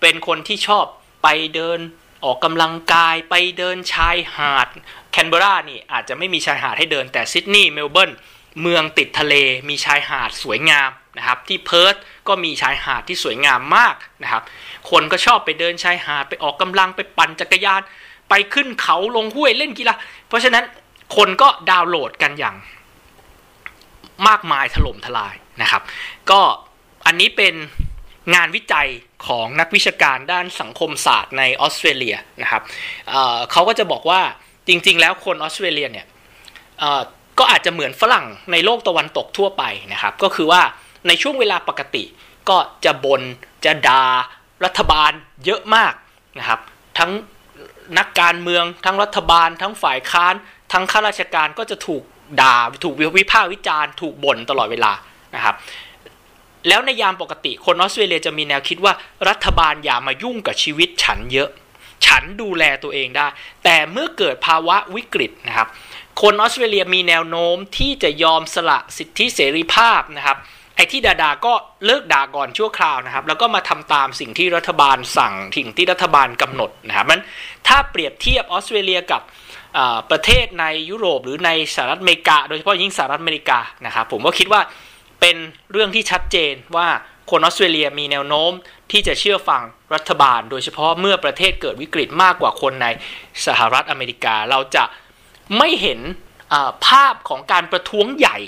[0.01, 0.85] เป็นคนที่ชอบ
[1.23, 1.79] ไปเดิน
[2.25, 4.69] ออกกำลังกายไปเดินชายหาด
[5.13, 8.11] แคนเบรานี่อาจจะไม่มีชายหาดให้เดินแต่ซิดนีย์เมลเบิร์น
[8.63, 9.35] เมืองติดทะเล
[9.69, 11.95] มีชายหาดสวยงามนะครับ ที่เพิร์ธ
[12.29, 14.43] ก็มีชายหาดที่สวยงามมากนะครับ
[14.91, 17.83] คนก็ชอบไปเดินชายหาดไปออกกำลังไปปั่นจักรยาน
[18.31, 19.95] ไปขึ้นเขาลงห้วยเล่นกีฬา
[20.29, 20.65] เพราะฉะนั้น
[21.17, 22.57] คนก็ดาวน์โหลดกันอย่าง
[24.29, 25.83] มากมายถล่มทลายนะครับ
[26.31, 26.41] ก็
[27.07, 27.55] อันนี้เป็น
[28.35, 28.89] งานวิจัย
[29.27, 32.63] ของนักวิชาการด้านสังคมศาสตร์ในออสเตรเลียนะครับ
[33.09, 34.21] เเขาก็จะบอกว่า
[34.69, 36.07] จริง ๆ แล้วคนออสเตรเลียเนี่ย
[37.39, 40.63] ก็อาจจะเหมือนฝรั่งในโลกตะวันตกทั่วไปนะครับ ก็คือว่า
[41.09, 42.05] ในช่วงเวลาปกติ
[42.49, 43.23] ก็จะบน่น
[43.65, 44.03] จะดา่า
[44.65, 45.11] รัฐบาล
[45.45, 45.93] เยอะมาก
[46.39, 46.61] นะครับ
[46.99, 47.11] ทั้ง
[47.99, 50.35] นักการเมือง ทั้งรัฐบาล ทั้งฝ่ายค้าน
[50.73, 52.03] ทั้งข้าราชการก็จะถูก
[52.41, 54.93] ด่าถูกวิพากษ์วิจารณ์ถูกบ่นตลอดเวลา
[55.35, 55.55] นะครับ
[56.69, 58.93] แล้วในยามปกติคนออสเตรเลียจะมีแนวคิดว่า
[59.29, 61.51] รัฐบาลอย่ามายุ่งกับชีวิตฉันเยอะ
[62.07, 63.27] ฉันดูแลตัวเองได้
[63.65, 65.69] แต่เมื่อเกิดภาวะวิกฤตนะครับ
[66.23, 70.39] คนออสเตรเลียมีแนวโน้มที่จะยอมสละสิทธิเสรีภาพนะครับ
[70.77, 71.53] ไอ้ที่ด่าก็
[71.87, 77.23] เลิกด่าก่อนชั่วคราวนะครับ แล้วก็มาทำตามสิ่งที่รัฐบาลสั่งสิ่งที่รัฐบาลกำหนดนะครับมัน
[77.67, 79.23] ถ้าเปรียบเทียบออสเตรเลียกับ
[80.11, 84.61] ประเทศในยุโรปหรือในสหรัฐอเมริกา โดยเฉพาะยิ่งสหรัฐอเมริกานะครับผมก็คิดว่า
[85.21, 85.37] เป็น
[85.73, 86.89] เรื่องที่ชัดเจนว่า
[87.31, 88.53] คนออสเตรเลียมีแนวโน้ม
[88.91, 89.63] ที่จะเชื่อฟัง
[89.95, 92.87] รัฐบาล โดยเฉพาะเมื่อประเทศเกิดวิกฤตมากกว่าคนใน
[93.47, 94.85] สหรัฐอเมริกา เราจะ
[95.59, 96.01] ไม่เห็น
[96.87, 98.39] ภาพของการประท้วงใหญ่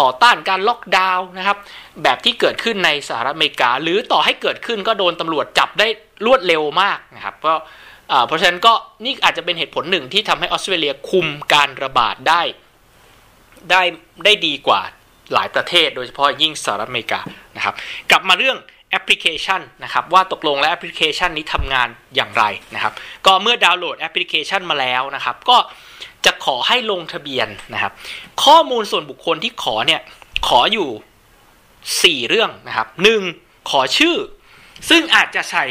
[0.00, 1.58] ต่อต้านการล็อกดาวน์นะครับ
[2.02, 5.86] แบบที่เกิดขึ้นในสหรัฐอเมริกา หรือต่อให้เกิดขึ้นก็โดนตำรวจจับได้
[6.26, 7.54] รวดเร็วมากนะครับก็
[8.26, 8.72] เพราะฉะนั้นก็
[9.04, 12.42] นี่อาจจะเป็นเหตุผลหนึ่งที่ทำให้ออสเตรเลียคุมการระบาดได้
[13.70, 13.82] ได้
[14.24, 14.80] ได้ดีกว่า
[15.34, 17.20] หลายประเทศ โดยเฉพาะยิ่งสหรัฐอเมริกา
[17.56, 17.74] นะครับ
[18.10, 18.58] กลับมาเรื่อง
[18.90, 22.92] แอปพลิเคชันนะครับว่าตกลงแล้วแอปพลิเคชันนี้ทำงานอย่างไรนะครับ
[23.26, 25.56] ก็เมื่อดาวน์โหลดแอปพลิเคชันมาแล้วนะครับ ก็
[26.26, 27.92] จะขอให้ลงทะเบียนนะครับ
[28.44, 30.00] ข้อมูลส่วนบุคคลที่ขอเนี่ย
[30.48, 32.88] ขออยู่ 4 เรื่องนะครับ
[33.28, 33.70] 1.
[33.70, 34.16] ขอชื่อ
[34.90, 35.64] ซึ่งอาจจะใส่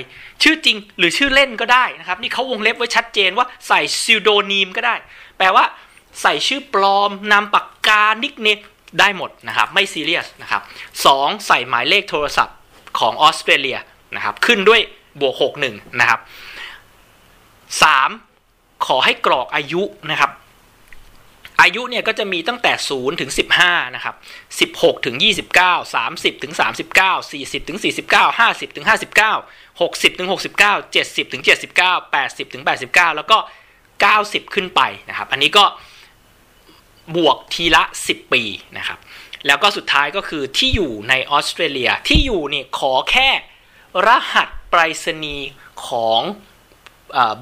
[0.44, 4.96] ชื่อจริงหรือชื่อเล่นก็ได้นะครับ นี่เขาวงเล็บไว้ชัดเจนว่าใส่ pseudonym ก็ได้
[5.38, 5.66] แปลว่า
[6.22, 8.60] ใส่ชื่อปลอม นามปากกา นิกเนม
[9.00, 10.62] ได้หมดนะครับ ไม่ซีเรียสนะครับ
[11.06, 11.08] ส
[11.48, 12.58] ใส่หมายเลขโทรศัพท์
[13.00, 13.78] ของออสเตรเลีย
[14.16, 14.82] นะครับขึ้นด้วย
[15.20, 15.36] บวก
[15.68, 16.20] 61 นะครับ
[17.94, 18.86] 3.
[18.86, 20.32] ขอให้กรอกอายุนะครับ
[21.62, 24.16] อายุเนี่ยก็จะมีตั้งแต่ 0 ถึง 15 นะครับ
[24.76, 25.16] 16 ถึง
[25.60, 26.54] 29 30 ถึง
[26.96, 32.64] 39 40 ถึง 49 50 ถึง 59 60 ถึง 69 70 ถึง 79 80 ถึง
[32.90, 33.38] 89 แล้วก็
[33.96, 35.66] 90 ขึ้นไปนะครับ อันนี้ก็
[37.16, 38.44] บวกทีละ 10 ปี
[38.78, 39.00] นะครับ
[39.48, 43.30] แล้วก็สุดท้ายก็คือที่อยู่ในออสเตรเลียที่อยู่เนี่ยขอแค่
[44.08, 45.50] รหัสไปรษณีย์
[45.88, 46.22] ของ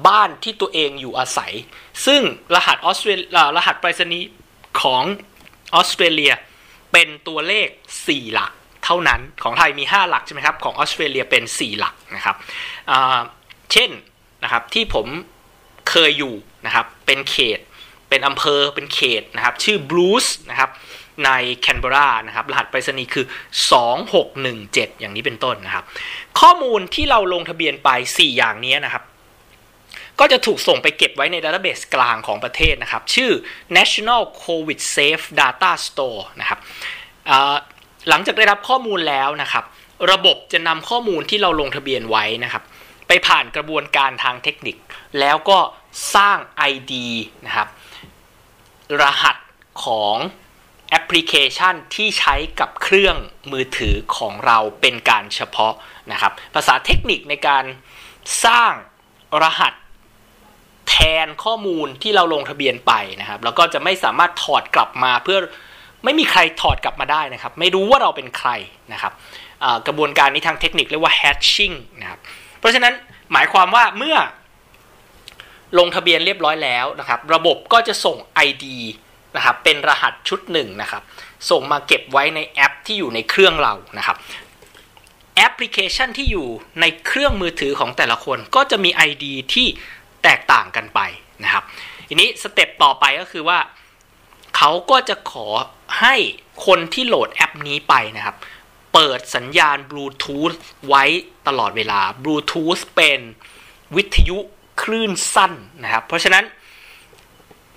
[0.06, 1.52] บ้านที่ตัวเองอยู่อาศัย
[2.06, 2.22] ซึ่ง
[2.54, 3.10] รหัสออสเตร
[3.56, 4.28] รหัสไปรษณีย์
[4.80, 5.02] ของ
[5.74, 6.32] ออสเตรเลีย
[6.92, 7.68] เป็นตัวเลข
[8.00, 8.52] 4 หลัก
[8.84, 12.36] เท่านั้นของไทยมี 5 หลักใช่ไหมครับ ของออสเตรเลียเป็น 4 หลักนะครับ
[13.72, 13.90] เช่น
[14.42, 15.06] นะครับที่ผม
[15.90, 16.34] เคยอยู่
[16.66, 17.58] นะครับเป็นเขต
[18.08, 20.70] เป็นอำเภอเป็นเขตนะครับชื่อบรูซนะครับ
[21.24, 23.26] ในแคนเบรานะครับรหัสไปรษณีย์คือ
[24.12, 25.84] 2617 อย่างนี้เป็นต้นนะครับ
[26.40, 29.02] ข้อมูลที่เราลงทะเบียนไป 4 อย่างนี้นะครับ
[30.20, 33.30] ก็จะถูกส่งไปเก็บไว้ใน database กลางของประเทศนะครับ ชื่อ
[33.78, 36.58] National COVID Safe Data Store นะครับ
[38.08, 39.64] หลังจากได้รับข้อมูลแล้วนะครับ
[40.12, 42.62] ระบบจะนำข้อมูลที่เราลงทะเบียนไว้นะครับ
[43.08, 44.76] ไปผ่านกระบวนการทางเทคนิค
[45.20, 45.58] แล้วก็
[46.14, 46.38] สร้าง
[46.72, 46.92] ID
[47.46, 47.68] นะครับ
[49.00, 49.36] รหัส
[49.84, 50.16] ของ
[50.90, 53.16] แอปพลิเคชันที่ใช้กับเครื่อง
[53.52, 55.74] มือถือของเราเป็นการเฉพาะ
[56.12, 57.64] นะครับ ภาษาเทคนิคในการ
[58.44, 58.72] สร้าง
[59.42, 59.72] รหัส
[60.88, 65.38] แทนข้อมูลที่เราลงทะเบียนไปนะครับ แล้วก็จะไม่สามารถถอดกลับมาเพื่อ
[66.04, 68.50] ไม่มีใครถอดกลับมาได้นะครับ ไม่รู้ว่าเราเป็นใคร
[68.92, 69.12] นะครับ
[69.86, 72.20] กระบวนการนี้ทางเทคนิคเรียกว่า hatching นะครับ
[72.58, 72.94] เพราะฉะนั้น
[73.32, 74.16] หมายความว่าเมื่อ
[75.78, 78.16] ลงทะเบียนเรียบร้อยแล้วนะครับ ระบบก็จะส่ง
[78.48, 78.64] ID
[79.36, 81.02] นะครับเป็นรหัสชุดหนึ่งนะครับ
[81.50, 84.16] ส่งมาเก็บไว้ในแอปที่อยู่ในเครื่องเรานะครับ
[85.36, 86.48] แอปพลิเคชันที่อยู่
[86.80, 89.66] ในเครื่องมือถือของแต่ละคนก็จะมี ID ที่
[90.24, 91.00] แตกต่างกันไป
[91.44, 91.64] นะครับ
[92.08, 93.58] ทีนี้สเต็ปต่อไปก็คือว่า
[94.56, 95.48] เขาก็จะขอ
[96.00, 96.14] ให้
[96.66, 98.36] คนที่โหลดแอปนี้ไปนะครับ
[98.94, 100.52] เปิดสัญญาณบลูทูธ
[100.88, 101.04] ไว้
[101.46, 103.20] ตลอดเวลาบลูทูธเป็น
[103.96, 104.38] วิทยุ
[104.82, 106.44] คลื่นสั้นนะครับ เพราะฉะนั้น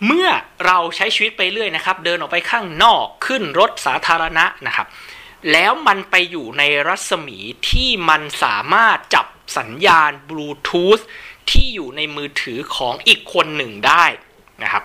[0.05, 0.29] เมื่อ
[0.65, 4.87] เราใช้ชีวิตไปเรื่อยนะครับ เดินออกไปข้างนอกขึ้นรถสาธารณะนะครับ
[5.51, 7.37] แล้วมันไปอยู่ในรัศมี
[7.69, 9.27] ที่มันสามารถจับ
[9.57, 10.99] สัญญาณบลูทูธ
[11.51, 14.05] ที่อยู่ในมือถือของอีกคนหนึ่งได้
[14.63, 14.83] นะครับ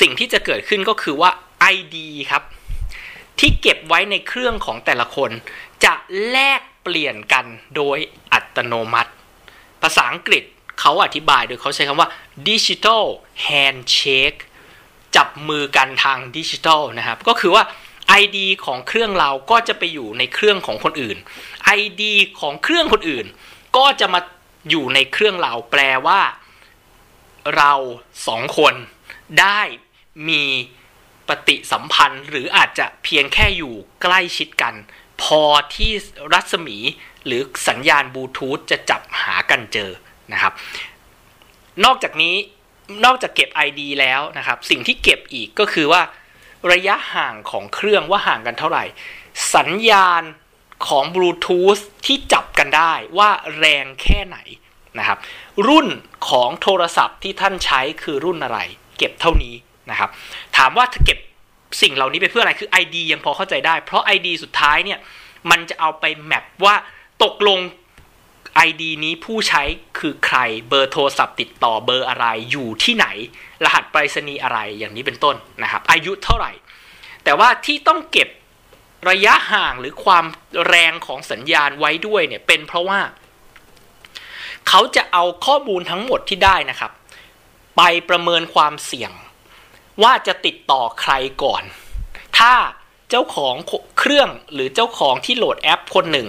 [0.00, 1.30] สิ่งที่จะเกิดขึ้นก็คือว่า
[1.74, 1.96] ID
[2.30, 2.42] ครับ
[3.38, 5.30] ที่เก็บไว้ในเครื่องของแต่ละคน
[5.84, 5.94] จะ
[6.30, 7.44] แลกเปลี่ยนกัน
[7.76, 7.98] โดย
[8.32, 9.12] อัตโนมัติ
[9.82, 10.44] ภาษาอังกฤษ
[10.80, 12.08] เขาอธิบายโดยเขาใช้คำว่า
[12.48, 13.04] digital
[13.46, 14.40] handshake
[15.16, 17.64] จับมือกันทางดิจิทัลนะครับ ก็คือว่า
[18.22, 21.16] ID ของเครื่องเราก็จะไปอยู่ในเครื่องของคนอื่น
[21.80, 22.02] ID
[22.40, 23.26] ของเครื่องคนอื่น
[23.76, 24.20] ก็จะมา
[24.70, 26.20] อยู่ในเครื่องเราแปลว่า
[27.56, 27.72] เรา
[28.26, 28.74] สองคน
[29.40, 29.60] ได้
[30.28, 30.44] มี
[31.28, 34.74] ปฏิสัมพันธ์ หรืออาจจะเพียงแค่อยู่ใกล้ชิดกัน
[35.22, 35.42] พอ
[35.74, 35.92] ที่
[36.32, 36.76] รัศมี
[37.26, 39.90] หรือสัญญาณบลูทูธจะจับหากันเจอ
[40.32, 40.52] นะครับ
[41.84, 42.34] นอกจากนี้
[43.04, 46.02] นอกจากเก็บ ID แล้วนะครับ สิ่งที่เก็บอีกก็คือว่า
[46.72, 48.84] ระยะห่างของเครื่องว่าห่างกันเท่าไหร่
[49.54, 50.22] สัญญาณ
[50.86, 54.38] ของบลูทูธที่จับกันได้ว่าแรงแค่ไหน
[54.98, 55.18] นะครับ
[55.68, 55.86] รุ่น
[56.28, 58.58] ของโทรศัพท์ที่ท่านใช้คือรุ่นอะไร
[58.98, 59.54] เก็บเท่านี้
[59.90, 60.10] นะครับ
[60.56, 61.18] ถามว่าถ้าเก็บ
[61.82, 64.98] สิ่งเหล่านี้ไปเพื่ออะไรคือ ID ยังพอเข้าใจได้ เพราะ ID สุดท้ายเนี่ย
[65.50, 66.74] มันจะเอาไปแมปว่า
[67.24, 67.60] ตกลง
[68.68, 69.62] ID นี้ผู้ใช้
[69.98, 73.06] คือใครเบอร์โทรศัพท์ติดต่อเบอร์อะไรอยู่ที่ไหน
[73.64, 76.52] รหัสไปรษณีย์อะไรอย่างนี้เป็นต้นนะครับ อายุเท่าไหร่
[77.24, 78.28] แต่ว่าที่ต้องเก็บ
[79.10, 80.24] ระยะห่างหรือความ
[80.66, 83.00] แรงของสัญญาณไว้ด้วยเนี่ยเป็นเพราะว่า
[84.68, 86.92] เขาจะเอาข้อมูลทั้งหมดที่ได้นะครับ
[87.76, 89.12] ไปประเมินความเสี่ยง
[90.02, 91.12] ว่าจะติดต่อใคร
[91.42, 91.62] ก่อน
[92.38, 92.54] ถ้า
[93.10, 93.54] เจ้าของ
[93.98, 96.28] เครื่องหรือเจ้าของที่โหลดแอปคนหนึ่ง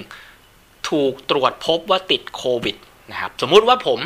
[0.89, 2.75] ถูกตรวจพบว่าติดโควิด
[3.11, 3.99] นะครับสมมุติว่าผม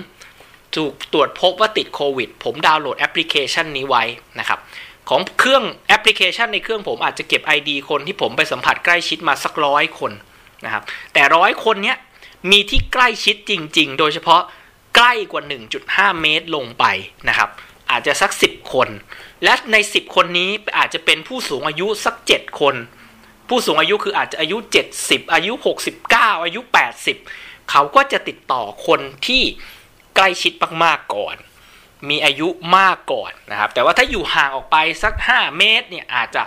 [0.76, 4.04] ถูกตรวจพบว่าติดโควิด ผมดาวน์โหลดแอปพลิเคชันนี้ไว้
[4.40, 4.60] นะครับ
[5.10, 10.12] ของเครื่องแอปพลิเคชันในเครื่องผมอาจจะเก็บ ID คนที่ผมไปสัมผัสใกล้ชิดมาสักร้อยคน
[10.66, 11.98] นะครับ แต่ร้อยคนเนี้ย
[12.52, 14.42] มีที่ใกล้ชิดจริง ๆ โดยเฉพาะ
[14.96, 15.44] ใกล้กว่า
[15.82, 16.86] 1.5 เมตรลงไป
[17.28, 17.50] นะครับ
[17.92, 18.88] อาจจะสัก 10 คน
[19.44, 22.76] และใน 10 คนนี้อาจจะเป็นผู้สูงอายุสัก 7 คน
[23.50, 24.58] ผู้สูงอายุคืออาจจะอายุ
[24.96, 25.54] 70 อายุ
[26.00, 26.62] 69 อายุ
[27.16, 29.44] 80 เขาก็จะติดต่อคนที่
[30.16, 31.36] ใกล้ชิดมากๆก่อน
[32.10, 36.44] มีอายุมากก่อนนะครับ แต่ว่าถ้าอยู่ห่างออกไปสัก 5 เมตรเนี่ยอาจจะ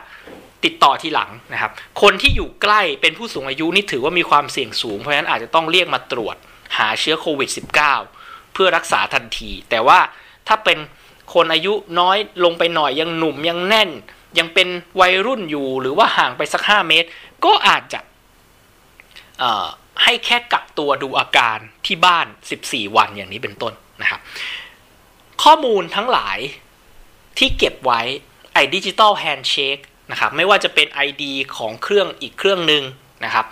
[0.64, 1.70] ติดต่อทีหลังนะครับ
[2.02, 6.36] คนที่อยู่ใกล้เป็นผู้สูงอายุนี่ถือว่ามีความเสี่ยงสูง เพราะฉะนั้นอาจจะต้องเรียกมาตรวจ
[6.78, 7.50] หาเชื้อโควิด
[7.96, 9.98] -19 เพื่อรักษาทันที แต่ว่า
[10.48, 10.78] ถ้าเป็น
[11.34, 13.90] คนอายุน้อยลงไปหน่อยยังหนุ่มยังแน่น
[14.38, 14.68] ยังเป็น
[15.00, 17.08] วัยรุ่นอยู่หรือว่าห่างไปสัก 5 เมตร
[17.44, 18.00] ก็อาจจะ
[20.02, 22.26] ให้แค่กักตัวดูอาการที่บ้าน
[22.60, 24.20] 14 วันอย่างนี้เป็นต้นนะครับ
[25.42, 26.38] ข้อมูลทั้งหลาย
[27.38, 28.00] ที่เก็บไว้
[28.52, 29.78] ไอ้ digital handshake
[30.10, 31.22] นะครับไม่ว่าจะเป็น ID
[31.56, 32.82] ของเครื่องอีกเครื่องหนึ่ง
[33.24, 33.46] นะครับ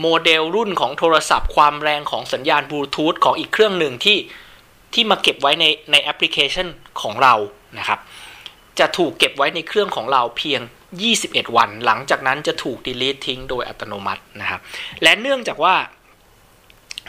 [0.00, 4.18] โมเดลรุ่นของโทรศัพท์ ความแรงของสัญญาณบลูทูธของอีกเครื่องหนึ่งที่
[4.94, 6.66] ที่มาเก็บไว้ในในแอปพลิเคชัน
[7.00, 7.34] ของเรา
[7.78, 8.00] นะครับ
[8.78, 10.60] จะถูกเก็บไว้ในเครื่องของเราเพียง
[11.08, 14.60] 21 วัน หลังจากนั้นจะถูก delete ทิ้งโดยอัตโนมัตินะครับ
[15.02, 15.74] และเนื่องจากว่า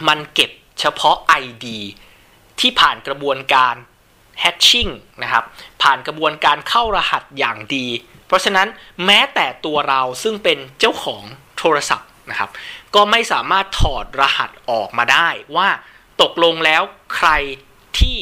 [0.07, 1.65] มันเก็บเฉพาะ ID
[2.61, 3.75] ที่ผ่านกระบวนการ
[4.43, 4.91] hatching
[5.23, 5.43] นะครับ
[5.81, 7.87] ผ่านกระบวนการเข้ารหัสอย่างดี
[8.27, 8.67] เพราะฉะนั้น
[9.05, 11.23] แม้แต่ตัวเราซึ่งเป็นเจ้าของ
[11.57, 12.49] โทรศัพท์นะครับ
[12.95, 15.69] ก็ไม่สามารถถอดรหัสออกมาได้ว่า
[16.21, 16.81] ตกลงแล้ว
[17.15, 17.29] ใคร
[17.99, 18.19] ที่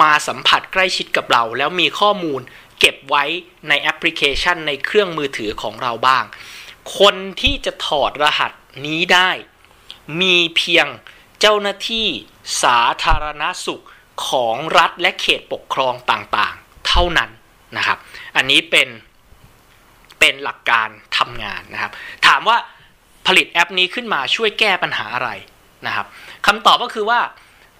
[0.00, 2.40] มาสัมผัสใกล้ชิดกับเรา แล้วมีข้อมูล
[2.80, 3.24] เก็บไว้
[3.68, 6.24] ในแอปพลิเคชันในเครื่องมือถือของเราบ้าง
[6.98, 8.52] คนที่จะถอดรหัส
[8.86, 9.30] นี้ได้
[10.20, 10.86] มีเพียง
[11.40, 12.08] เจ้าหน้าที่
[12.62, 13.84] สาธารณสุข
[14.28, 17.30] ของรัฐและเขตปกครองต่างๆ เท่านั้น
[17.76, 17.98] นะครับ
[18.36, 18.88] อันนี้เป็น
[20.20, 21.92] เป็นหลักการทำงานนะครับ
[22.26, 22.56] ถามว่า
[23.26, 25.30] ผลิตแอปนี้ขึ้นมาช่วยแก้ปัญหาอะไร
[25.86, 26.06] นะครับ
[26.46, 27.20] คำตอบก็คือว่า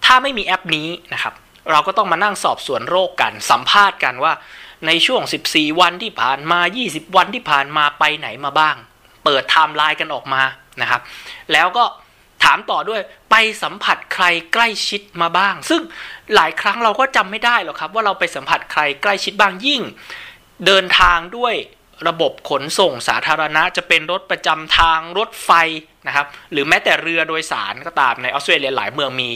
[0.05, 1.35] ถ้าไม่มีแอปนี้นะครับ
[1.71, 4.33] เราก็ต้องมานั่งสอบสวนโรคกันสัมภาษณ์กันว่า
[4.87, 8.77] ในช่วง 14 วันที่ผ่านมา 20 วันที่ผ่านมาไปไหนมาบ้าง
[9.25, 10.43] เปิดไทม์ไลน์กันออกมา
[10.81, 11.01] นะครับ
[11.53, 15.83] แล้วก็ถามต่อด้วยไปสัมผัสใครใกล้ชิดมาบ้าง ซึ่ง
[16.35, 19.83] หลายครั้งเราก็จำไม่ได้หรอกครับ ว่าเราไปสัมผัสใครใกล้ชิดบ้างยิ่ง
[20.67, 21.55] เดินทางด้วย
[22.09, 25.51] ระบบขนส่งสาธารณะจะเป็นรถประจำทางรถไฟ
[26.07, 29.31] นะครับ หรือแม้แต่เรือโดยสารก็ตามในออสเตรเลียหลายเมืองมี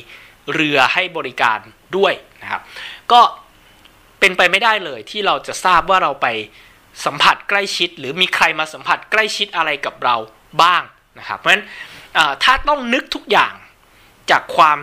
[0.55, 1.59] เรือให้บริการ
[1.96, 2.62] ด้วยนะครับ
[3.12, 3.20] ก็
[4.20, 6.27] เป็นไปไม่ได้เลยที่เราจะทราบว่าเราไป
[7.05, 10.16] สัมผัสใกล้ชิด หรือมีใครมาสัมผัสใกล้ชิดอะไรกับเรา
[10.62, 10.83] บ้าง
[11.18, 11.64] นะครับ เพราะฉะนั้น
[12.44, 13.55] ถ้าต้องนึกทุกอย่าง
[14.31, 14.79] จากความ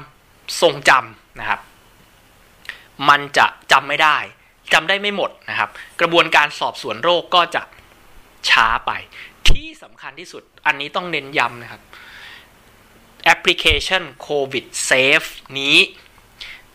[0.62, 1.60] ทรงจำนะครับ
[3.10, 4.18] มันจะจำไม่ได้
[4.74, 5.70] จำได้ไม่หมดนะครับ
[6.02, 7.62] กระบวนการสอบสวนโรคก็จะ
[8.50, 8.92] ช้าไป
[9.50, 11.82] ที่สำคัญที่สุดอันนี้ต้องเน้นย้ำนะครับ
[13.24, 15.24] แอปพลิเคชัน COVIDSafe
[15.60, 15.76] นี้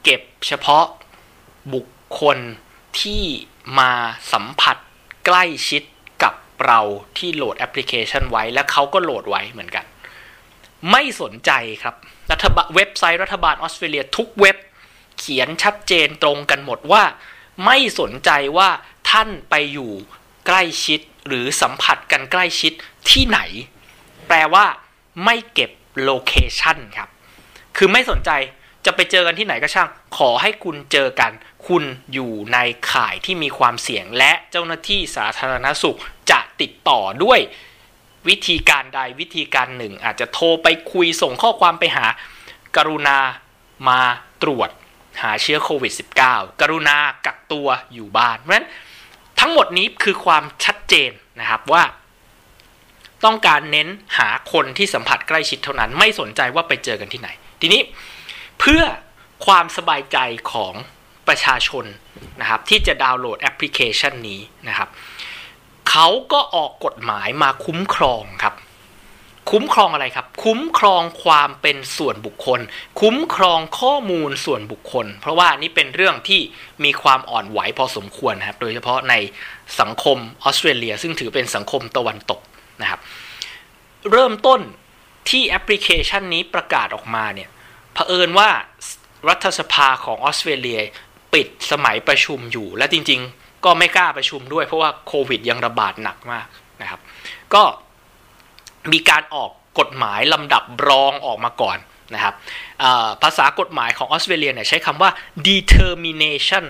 [0.02, 0.84] เก็บเฉพาะ
[1.74, 1.86] บุค
[2.20, 2.38] คล
[3.00, 3.22] ที่
[3.78, 3.92] มา
[4.32, 4.76] สัมผัส
[5.26, 5.82] ใกล้ชิด
[6.22, 6.34] กับ
[6.66, 6.80] เรา
[7.18, 9.84] ที่โหลดแอปพลิเคชันไว้และเขาก็โหลดไว้เหมือนกัน
[10.90, 11.50] ไม่สนใจ
[11.82, 11.94] ครับ
[12.32, 14.56] รัฐบาลเว็บไซต์รัฐบาลออสเตรเลียทุกเว็บ
[15.18, 17.02] เขียนชัดเจนตรงกันหมดว่า
[17.64, 18.68] ไม่สนใจว่า
[19.10, 19.92] ท่านไปอยู่
[20.46, 22.72] ใกล้ชิดหรือสัมผัสกันใกล้ชิด
[23.10, 23.40] ที่ไหน
[24.28, 24.64] แปลว่า
[25.24, 25.70] ไม่เก็บ
[26.02, 27.08] location ครับ
[27.76, 28.30] คือไม่สนใจ
[28.84, 31.32] จะไปเจอกันที่ไหนก็ช่าง ขอให้คุณเจอกัน
[31.66, 32.58] คุณอยู่ใน
[32.92, 35.98] ข่ายที่มีความเสี่ยงและเจ้าหน้าที่สาธารณสุข
[36.30, 37.40] จะติดต่อด้วย
[38.28, 42.06] วิธีการใดวิธีการหนึ่ง อาจจะโทรไปคุยส่งข้อความไปหา
[42.76, 43.18] กรุณา
[43.88, 44.00] มา
[44.42, 44.70] ตรวจ
[45.22, 45.92] หาเชื้อโควิด
[46.26, 48.68] -19 กรุณากักตัวอยู่บ้านเพราะฉะนั้น
[49.40, 51.10] ทั้งหมดนี้คือความชัดเจน
[51.40, 51.82] นะครับว่า
[53.24, 57.28] ต้องการเน้นหาคนที่สัมผัสใกล้ชิดเท่านั้น ไม่สนใจว่าไปเจอกันที่ไหน
[57.60, 57.82] ทีนี้
[58.60, 58.82] เพื่อ
[59.46, 60.18] ความสบายใจ
[60.52, 60.74] ของ
[61.28, 61.84] ประชาชน
[62.40, 64.88] นะครับที่จะดาวน์โหลดแอปพลิเคชันนี้นะครับ
[65.90, 68.54] เขาก็ออกกฎหมายมาคุ้มครองครับ
[69.50, 72.60] คุ้มครองอะไรครับ คุ้มครองความเป็นส่วนบุคคล
[73.00, 76.40] คุ้มครองข้อมูลส่วนบุคคล เพราะว่านี่เป็นเรื่องที่
[76.84, 79.14] มีความอ่อนไหวพอสมควรนะครับ โดยเฉพาะใน
[79.80, 82.40] สังคมออสเตรเลีย ซึ่งถือเป็นสังคมตะวันตก
[82.82, 83.00] นะครับ
[84.10, 84.60] เริ่มต้น
[85.28, 87.48] ที่แอปพลิเคชันนี้ประกาศออกมาเนี่ย
[87.94, 88.48] เผอิญว่า
[89.28, 90.80] รัฐสภาของออสเตรเลีย
[91.34, 96.46] ปิดสมัยประชุมอยู่และจริงๆ ก็ไม่กล้าประชุมด้วยเพราะว่าโควิดยังระบาดหนักมาก
[96.82, 97.00] นะครับ
[97.54, 97.62] ก็
[98.92, 101.78] มีการออกกฎหมายลำดับรองออกมาก่อน
[102.14, 102.34] นะครับ
[103.22, 105.10] ภาษากฎหมายของออสเตรเลียเนี่ยใช้คำว่า
[105.48, 106.64] determination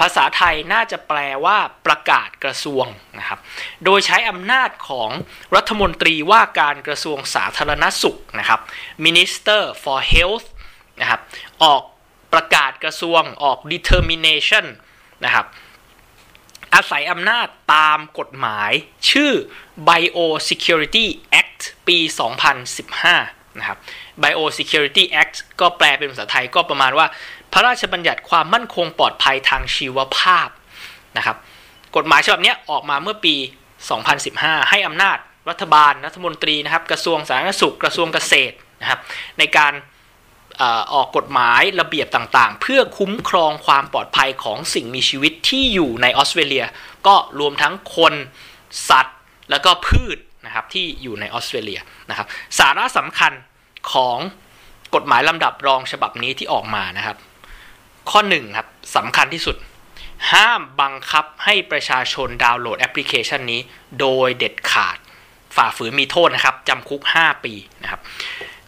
[0.00, 2.86] ภาษาไทยน่าจะแปลว่าประกาศกระทรวง
[3.18, 3.38] นะครับ
[3.84, 5.10] โดยใช้อำนาจของ
[5.56, 8.60] รัฐมนตรีว่าการกระทรวงสาธารณสุขนะครับ
[9.06, 10.46] Minister for Health
[11.00, 11.20] นะครับ
[11.64, 11.82] ออก
[12.32, 14.66] ประกาศกระทรวงออก determination
[15.24, 15.46] นะครับ
[16.74, 18.72] อาศัยอำนาจตามกฎหมาย
[19.10, 19.32] ชื่อ
[19.88, 21.06] Biosecurity
[21.40, 21.98] Act ปี
[22.78, 23.78] 2015 นะครับ
[24.22, 27.06] Biosecurity Act ก็แปลเป็นภาษาไทยก็ประมาณว่า
[27.52, 30.48] พระราชบัญญัติความมั่นคงปลอดภัยทางชีวภาพ
[31.16, 31.36] นะครับ
[31.96, 33.34] กฎหมายฉบับนี้ออกมาเมื่อปี
[34.02, 35.18] 2015 ให้อำนาจ
[35.50, 39.00] รัฐบาลรัฐมนตรีนะครับ กระทรวงสาธารณสุขกระทรวงเกษตรนะครับ
[39.38, 39.72] ในการ
[40.94, 46.64] ออกกฎหมายระเบียบต่างๆ เพื่อคุ้มครองความปลอดภัยของสิ่งมีชีวิตที่อยู่ในออสเตรเลีย
[47.06, 48.14] ก็รวมทั้งคน
[48.88, 49.16] สัตว์
[49.50, 52.26] แล้วก็พืชนะครับที่อยู่ในออสเตรเลียนะครับ
[52.58, 53.32] สาระสำคัญ
[53.92, 54.18] ของ
[54.94, 57.16] กฎหมายลำดับรองฉบับนี้ที่ออกมานะครับ
[58.10, 59.56] ข้อ1ครับสำคัญที่สุด
[60.32, 63.60] ห้ามบังคับให้ประชาชนดาวน์โหลดแอปพลิเคชันนี้
[64.00, 64.96] โดยเด็ดขาด
[65.56, 68.00] ฝ่าฝืนมีโทษนะครับจำคุก 5 ปีนะครับ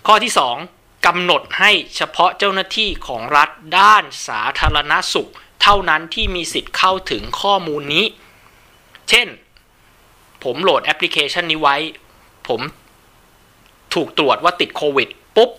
[0.07, 0.74] ข้อที่ 2
[1.07, 5.31] กำหนดให้เฉพาะเจ้าหน้าที่ของรัฐด้านสาธารณสุข
[5.63, 8.05] เท่านั้นที่มีสิทธิ์เข้าถึงข้อมูลนี้
[9.09, 9.29] เช่น
[10.45, 11.77] ผมโหลดแอปพลิเคชันนี้ไว้
[12.49, 12.61] ผม
[13.95, 15.51] ถูกตรวจว่าติดโควิดปุ๊บ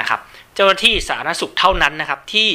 [0.00, 0.20] นะครับ
[0.54, 2.48] เจ้าหน้าที่สาธารณสุขเท่านั้นนะครับที่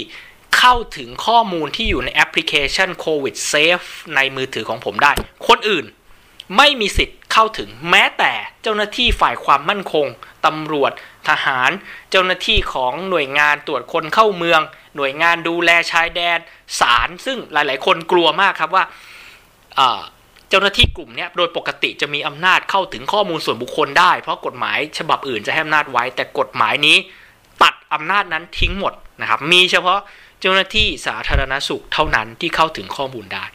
[0.57, 3.79] เข้าถึงข้อมูลที่อยู่ในแอปพลิเคชัน COVIDSafe
[4.15, 5.11] ในมือถือของผมได้
[5.47, 5.85] คนอื่น
[6.57, 10.05] ไม่มีสิทธิ์เข้าถึงแม้แต่เจ้าหน้าที่ฝ่ายความมั่นคง
[10.45, 10.91] ตำรวจ
[11.29, 11.71] ทหาร
[12.11, 14.61] เจ้าหน้าที่ของหน่วยงานตรวจคนเข้าเมือง
[14.95, 16.39] หน่วยงานดูแลชายแดน
[16.79, 18.83] ศาลซึ่งหลาย ๆ คนกลัวมากครับว่า
[20.49, 26.97] เจ้าหน้าที่กลุ่มนี้โดยปกติจะมีอำนาจเข้าถึงข้อมูลส่วนบุคคลได้ เพราะกฎหมายฉบับอื่นจะให้อำนาจไว้ แต่กฎหมายนี้
[27.63, 29.99] ตัดอำนาจนั้นทิ้งหมดนะครับ มีเฉพาะ
[30.39, 33.45] เจ้าหน้าที่สาธารณสุขเท่านั้นที่เข้าถึงข้อมูลได้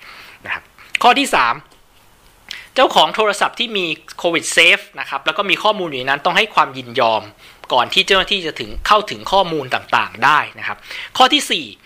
[0.44, 0.62] นะครับ
[1.02, 3.86] ข้อที่ 3 เจ้าของโทรศัพท์ที่มี
[4.18, 7.22] COVIDSafe นะครับแล้วก็มีข้อมูลอยู่นั้นต้องให้ความยินยอม
[7.72, 10.78] ก่อนที่เจ้าหน้าที่จะถึงเข้าถึงข้อมูลต่างๆได้นะครับ
[11.16, 11.78] ข้อที่ 4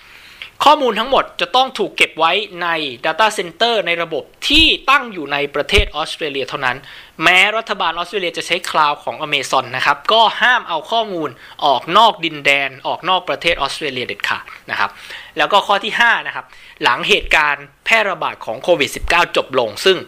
[0.64, 2.69] ข้อมูลทั้งหมดจะต้องถูกเก็บไว้ใน
[3.07, 6.77] Data Center ในระบบที่ตั้งอยู่ในประเทศออสเตรเลียเท่านั้น
[7.23, 11.29] แม้รัฐบาลออสเตรเลียจะใช้ cloud ของ Amazon นะครับ ก็ห้ามเอาข้อมูล
[11.64, 14.90] ออกนอกดินแดน ออกนอกประเทศออสเตรเลียเด็ดขาดนะครับ
[15.38, 16.47] แล้วก็ข้อที่5นะครับ
[16.83, 19.99] หลังเหตุการณ์แพร่ระบาดของโควิด -19 จบลงซึ่ง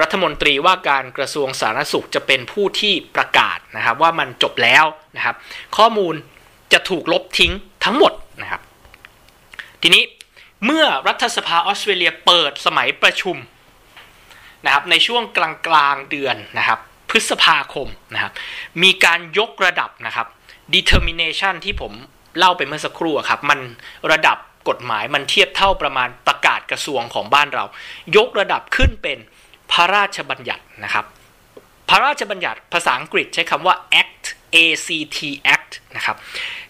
[0.00, 4.84] รัฐมนตรีว่าการกระทรวงสาธารณสุขจะเป็นผู้ที่ประกาศนะครับ ว่ามันจบแล้ว
[5.16, 5.36] นะครับ
[5.76, 6.14] ข้อมูล
[6.72, 7.52] จะถูกลบทิ้ง
[7.84, 8.60] ทั้งหมดนะครับ
[9.82, 10.02] ทีนี้
[10.64, 13.36] เมื่อรัฐสภาออสเตรเลียเปิดสมัยประชุม
[14.64, 16.78] นะครับในช่วงกลางกลางเดือนนะครับ
[17.10, 18.32] พฤษภาคมนะครับ
[18.82, 20.26] มีการยกระดับนะครับ
[20.74, 21.92] determination ที่ผม
[22.38, 23.60] เล่าไปเมื่อสักครู่ครับ มัน
[24.12, 27.64] ระดับกฎหมายมันเทียบเท่าประมาณประกาศกระทรวงของบ้านเรา
[28.16, 29.18] ยกระดับขึ้นเป็น
[29.72, 31.04] พระราชบัญญัตินะครับ
[31.88, 35.18] พระราชบัญญัติภาษาอังกฤษใช้คำว่า act ACT
[35.54, 36.16] Act นะครับ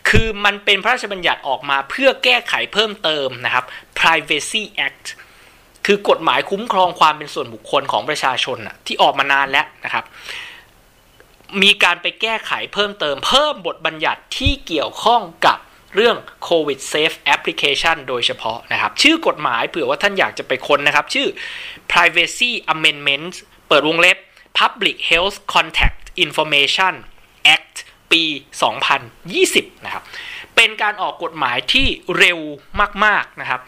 [0.08, 3.64] คือมันเป็นพระราชบัญญัติออกมาเพื่อแก้ไขเพิ่มเติมนะครับ
[3.98, 5.06] Privacy Act
[5.86, 10.04] คือกฎหมายคุ้มครองความเป็นส่วนบุคคลของประชาชนที่ออกมานานแล้วนะครับ
[11.62, 15.58] มีการไปแก้ไขเพิ่มเติม เพิ่มบทบัญญัติที่เกี่ยวข้องกับ
[15.94, 16.16] เรื่อง
[16.48, 21.28] COVID Safe Application โดยเฉพาะนะครับ ชื่อกฎหมายเผื่อว่าท่านอยากจะไปค้นนะครับ ชื่อ
[21.92, 23.36] Privacy amendments
[23.68, 24.18] เปิดวงเล็บ
[24.58, 26.94] Public Health Contact Information
[27.54, 27.76] Act
[28.12, 28.22] ปี
[29.04, 30.02] 2020 นะครับ
[30.56, 31.86] เป็นการออกกฎหมายที่
[32.18, 32.38] เร็ว
[33.04, 33.60] มาก ๆ นะครับ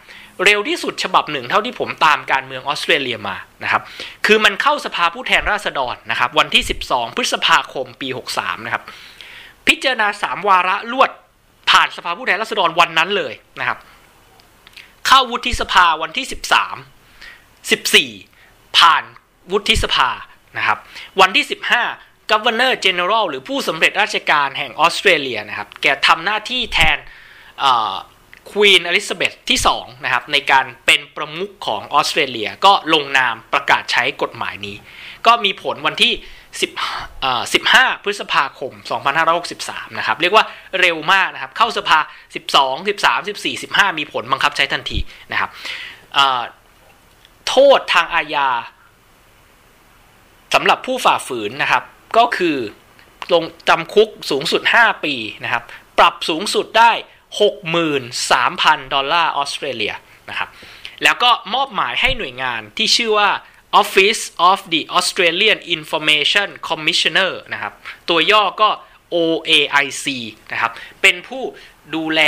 [0.45, 3.81] เร็วที่สุดฉบับหนึ่งเท่าที่ผมตามการเมืองออสเตรเลียมานะครับ
[4.25, 8.83] คือมันเข้าสภาผู้แทนราษฎรนะครับ วันที่ 12 พฤษภาคมปี 63 นะครับ
[9.67, 11.11] พิจารณา 3 วาระลวด
[11.75, 13.79] ผ่านสภาผู้แทนราษฎรวันนั้นเลยนะครับ
[15.07, 16.25] เข้าวุฒิสภาวันที่
[18.01, 19.03] 13 14 ผ่าน
[19.51, 20.09] วุฒิสภา
[20.57, 20.77] นะครับ
[21.19, 21.45] วันที่
[21.87, 26.97] 15 Governor General หรือผู้สำเร็จราชการแห่งออสเตรเลียนะครับ แกทำหน้าที่แทน
[28.51, 34.75] ควีนอลิซาเบธที่2นะครับในการเป็นประมุขของออสเตรเลียก็ลงนามประกาศใช้กฎหมายนี้
[35.27, 36.13] ก็มีผลวันที่
[36.93, 38.73] 10 15 พฤษภาคม
[39.35, 40.45] 2563 นะครับ เรียกว่า
[40.79, 41.99] เร็วมากนะครับ เข้าสภา
[42.45, 44.99] 12 13 14 15 มีผลบังคับใช้ทันที
[45.31, 45.49] นะครับ
[47.49, 48.49] โทษทางอาญา
[50.53, 51.83] สำหรับผู้ฝ่าฝืนนะครับ
[52.17, 52.57] ก็คือ
[53.33, 55.63] ลงจำคุกสูงสุด 5 ปีนะครับ
[55.99, 56.91] ปรับสูงสุดได้
[57.71, 59.93] 63,000 ดอลลาร์ออสเตรเลีย
[60.29, 60.49] นะครับ
[61.03, 63.29] แล้วก็มอบหมายให้หน่วยงานที่ชื่อว่า
[63.81, 67.73] Office of the Australian Information Commissioner นะครับ
[68.09, 68.69] ตัวย่อก็
[69.15, 70.05] OAIC
[70.51, 70.71] นะครับ
[71.01, 71.43] เป็นผู้
[71.95, 72.21] ดูแล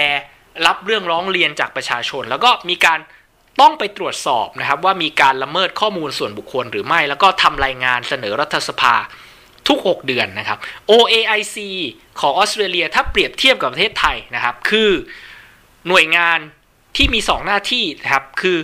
[0.68, 3.00] รับเรื่องร้องเรียนจากประชาชน แล้วก็มีการ
[3.62, 8.96] ต้องไปตรวจสอบนะครับว่ามีการละเมิดข้อมูลส่วนบุคคลหรือไม่ แล้วก็ทำรายงานเสนอรัฐสภา
[9.68, 10.60] ทุก 6 เดือนนะครับ
[10.92, 11.58] OAIC
[12.20, 14.92] ของออสเตรเลียถ้าเปรียบเทียบกับประเทศไทยนะครับ คือ
[15.88, 16.40] หน่วยงาน
[16.96, 18.58] ที่มี 2 หน้าที่นะครับ คือ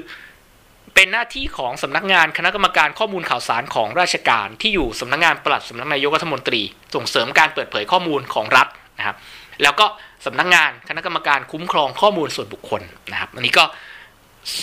[0.96, 6.62] เป็นหน้าที่ของสำนักงานคณะกรรมการข้อมูลข่าวสารของราชการ ที่อยู่สำนักงานปลัดสำนักนายกรัฐมนตรี
[6.96, 8.68] ส่งเสริมการเปิดเผยข้อมูลของรัฐ
[8.98, 9.16] นะครับ
[9.64, 9.86] แล้วก็
[10.26, 12.82] สำนักงานคณะกรรมการคุ้มครองข้อมูลส่วนบุคคล
[13.12, 13.64] นะครับ อันนี้ก็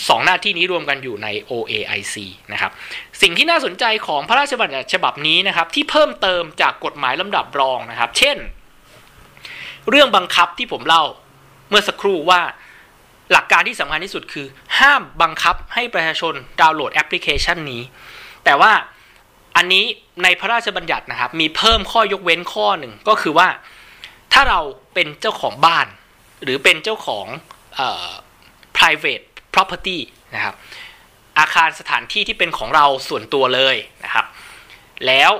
[0.09, 2.15] สองหน้าที่นี้รวมกันอยู่ใน OAIC
[2.53, 2.71] นะครับ
[3.21, 8.37] สิ่งที่น่าสนใจของพระราชบัญญัติฉบับนี้นะครับ ที่เพิ่มเติมจากกฎหมายลำดับรองนะครับ เช่น
[9.89, 11.03] เรื่องบังคับที่ผมเล่า
[11.69, 12.41] เมื่อสักครู่ว่า
[13.31, 14.47] หลักการที่สำคัญที่สุดคือ
[14.79, 17.81] ห้ามบังคับให้ประชาชนดาวน์โหลดแอปพลิเคชันนี้
[18.45, 18.71] แต่ว่า
[19.55, 19.85] อันนี้
[20.23, 23.47] ในพระราชบัญญัตินะครับ มีเพิ่มข้อยกเว้นข้อหนึ่งก็คือว่า
[24.33, 24.59] ถ้าเรา
[24.93, 25.87] เป็นเจ้าของบ้าน
[26.43, 27.25] หรือเป็นเจ้าของ
[27.79, 28.09] ออ
[28.77, 29.99] private property
[30.35, 30.55] นะครับ
[31.39, 34.25] อาคารสถานที่ที่เป็นของเราส่วนตัวเลยนะครับ
[35.07, 35.31] แล้ว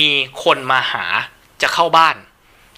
[0.00, 0.10] มี
[0.44, 1.04] คนมาหา
[1.62, 2.16] จะเข้าบ้าน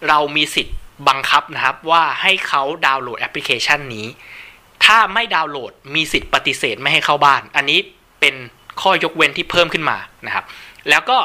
[0.08, 0.76] เรามีสิทธิ์
[1.08, 4.06] บังคับนะครับว่าให้เขาดาวน์โหลดแอปพลิเคชันนี้
[4.84, 7.78] ถ้าไม่ดาวน์โหลดมีสิทธิ์ปฏิเสธไม่ให้เข้าบ้าน อันนี้
[8.20, 8.34] เป็น
[8.80, 10.44] ข้อยกเว้นที่เพิ่มขึ้นมานะครับ
[10.88, 11.18] แล้วก็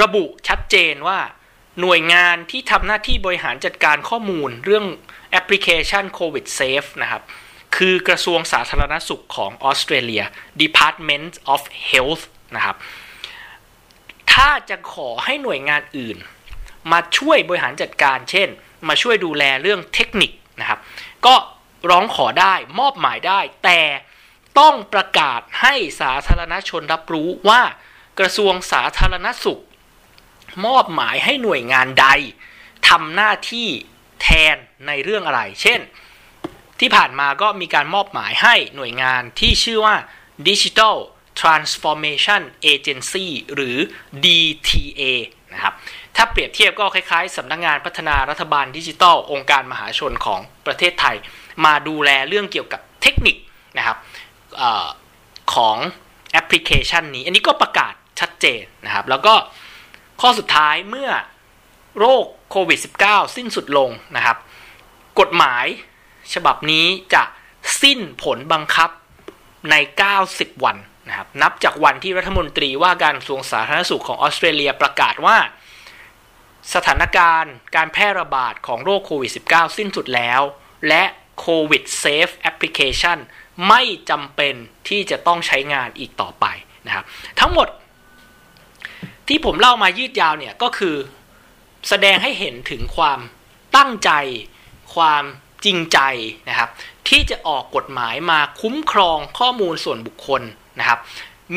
[0.00, 1.18] ระบุชัดเจนว่า
[1.80, 4.84] หน่วยงานที่ทำหน้าที่บริหารจัดการข้อมูลเรื่อง
[5.30, 7.22] แอปพลิเคชันโควิดเซฟนะครับ
[7.76, 10.24] คือกระทรวงสาธารณสุขของออสเตรเลีย
[10.62, 12.24] Department of Health
[12.56, 12.76] นะครับ
[14.32, 16.16] ถ้าจะขอให้หน่วยงานอื่น
[16.92, 18.48] มาช่วยบริหารจัดการเช่น
[18.88, 20.30] มาช่วยดูแลเรื่องเทคนิค
[20.60, 20.80] นะครับ
[21.26, 21.34] ก็
[21.90, 23.80] ร้องขอได้มอบหมายได้ แต่
[24.58, 27.62] ต้องประกาศให้สาธารณชนรับรู้ว่า
[28.18, 29.62] กระทรวงสาธารณสุข
[30.66, 32.08] มอบหมายให้หน่วยงานใด
[32.88, 33.68] ทำหน้าที่
[34.22, 34.56] แทน
[34.86, 35.80] ในเรื่องอะไร เช่น
[36.80, 39.96] ที่ผ่านมาก็มีการมอบหมายให้หน่วยงานที่ชื่อว่า
[40.48, 40.96] Digital
[41.40, 43.78] Transformation Agency หรือ
[44.24, 45.02] DTA
[45.52, 45.74] นะครับ
[46.16, 51.16] ถ้าเปรียบเทียบก็คล้ายๆสำนักงงานพัฒนารัฐบาลดิจิทัล องค์การมหาชนของประเทศไทย
[51.64, 53.36] มาดูแลเรื่องเกี่ยวกับเทคนิค
[53.78, 53.98] นะครับ
[54.60, 54.62] อ
[55.54, 55.76] ของ
[56.32, 59.34] แอปพลิเคชันนี้ อันนี้ก็ประกาศชัดเจนนะครับ แล้วก็
[60.20, 61.10] ข้อสุดท้ายเมื่อ
[61.98, 64.36] โรคโควิด -19 สิ้นสุดลงนะครับ
[65.20, 65.66] กฎหมาย
[66.34, 67.22] ฉบับนี้จะ
[67.82, 68.90] สิ้นผลบังคับ
[69.70, 69.74] ใน
[70.20, 70.76] 90 วัน
[71.08, 75.36] นะครับ นับจากวันที่รัฐมนตรีว่าการกระทรวงสาธารณสุขของออสเตรเลียประกาศว่า
[76.74, 80.40] สถานการณ์การแพร่ระบาดของโรคโควิด -19 สิ้นสุดแล้ว
[80.88, 81.02] และ
[81.40, 83.18] COVIDSafe แอปพลิเคชัน
[83.68, 84.54] ไม่จำเป็น
[84.88, 86.46] ที่จะต้องใช้งานอีกต่อไป
[86.86, 87.04] นะครับ
[87.40, 87.68] ทั้งหมด
[89.28, 90.96] ที่ผมเล่ามายืดยาวเนี่ยก็คือ
[91.88, 93.20] แสดงให้เห็นถึงความ
[93.76, 94.10] ตั้งใจ
[94.94, 95.24] ความ
[95.64, 95.98] จริงใจ
[96.48, 96.70] นะครับ
[97.08, 100.42] ที่จะออกกฎหมายมาคุ้มครองข้อมูลส่วนบุคคล
[100.78, 100.98] นะครับ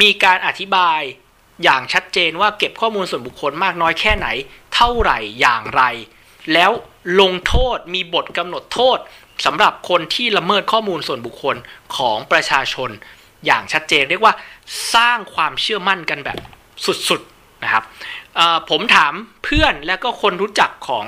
[0.01, 1.01] มีการอธิบาย
[1.63, 4.27] อย่างชัดเจนว่าเก็บข้อมูลส่วนบุคคลมากน้อยแค่ไหน
[4.75, 5.83] เท่าไหร่อย่างไร
[6.53, 6.71] แล้ว
[7.21, 8.97] ลงโทษมีบทกำหนดโทษ
[9.45, 11.55] สำหรับคนที่ละเมิดข้อมูลส่วนบุคคล
[11.95, 12.89] ของประชาชน
[13.45, 14.33] อย่างชัดเจนเรียกว่า
[14.93, 16.37] สร้างความเชื่อมั่นกันแบบ
[17.09, 17.83] สุดๆนะครับ
[18.69, 21.05] ผมถามเพื่อนและก็คนรู้จักของ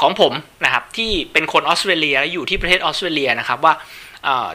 [0.00, 0.32] ของผม
[0.64, 3.74] นะครับที่เป็นคนออสเตรเลียและอยู่ที่ประเทศออสเตรเลียนะครับว่า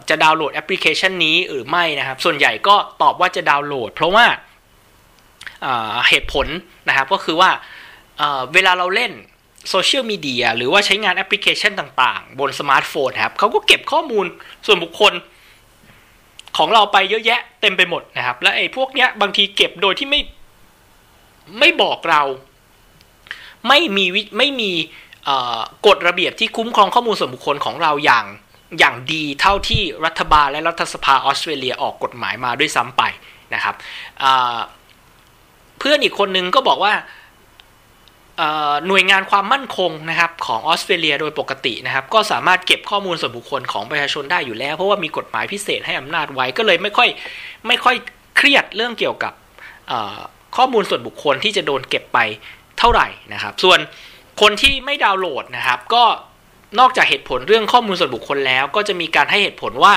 [0.10, 4.26] จะดาวน์โหลดแอปพลิเคชันนี้หรือไม่นะครับ ส่วนใหญ่ก็ตอบว่าจะดาวน์โหลด เพราะว่า
[6.10, 6.48] เหตุผล
[6.88, 7.50] นะครับก็คือว่า
[8.54, 9.12] เวลาเราเล่น
[9.70, 14.26] โซเชียลมีเดียหรือว่าใช้งานแอปพลิเคชันต่างๆ บนสมาร์ทโฟนครับเขาก็เก็บข้อมูล
[14.66, 15.14] ส่วนบุคคล
[16.58, 20.22] ของเราไปเยอะแยะเต็มไปหมดนะครับ และไอ้พวกเนี้ยบางทีเก็บโดยที่ไม่
[21.60, 22.22] ไม่บอกเรา
[23.68, 24.72] ไม่มีวิไม่มี
[25.88, 28.26] กฎระเบียบที่คุ้มครองข้อมูลส่วนบุคคลของเราอย่าง
[28.80, 33.04] อย่างดีเท่าที่รัฐบาลและรัฐสภาออสเตรเลียออกกฎหมายมาด้วยซ้ำไป
[33.54, 33.76] นะครับ
[35.80, 36.94] เพื่อนอีกคนนึงก็บอกว่า
[38.88, 47.10] หน่วยงานความมั่นคงนะครับของออสเตรเลียโดยปกตินะครับ ก็สามารถเก็บข้อมูลส่วนบุคคลของประชาชนได้อยู่แล้ว เพราะว่ามีกฎหมายพิเศษให้อำนาจไว้ก็เลยไม่ค่อย
[47.68, 47.96] ไม่ค่อย
[48.38, 49.34] เครียดเรื่องเกี่ยวกับ
[50.58, 52.20] ข้อมูลส่วนบุคคลที่จะโดนเก็บไป
[52.80, 53.80] เท่าไหร่นะครับ ส่วน
[54.42, 56.04] คนที่ไม่ดาวน์โหลดนะครับ ก็
[56.80, 59.94] นอกจากเหตุผลเรื่องข้อมูลส่วนบุคคลแล้ว ก็จะมีการให้เหตุผลว่า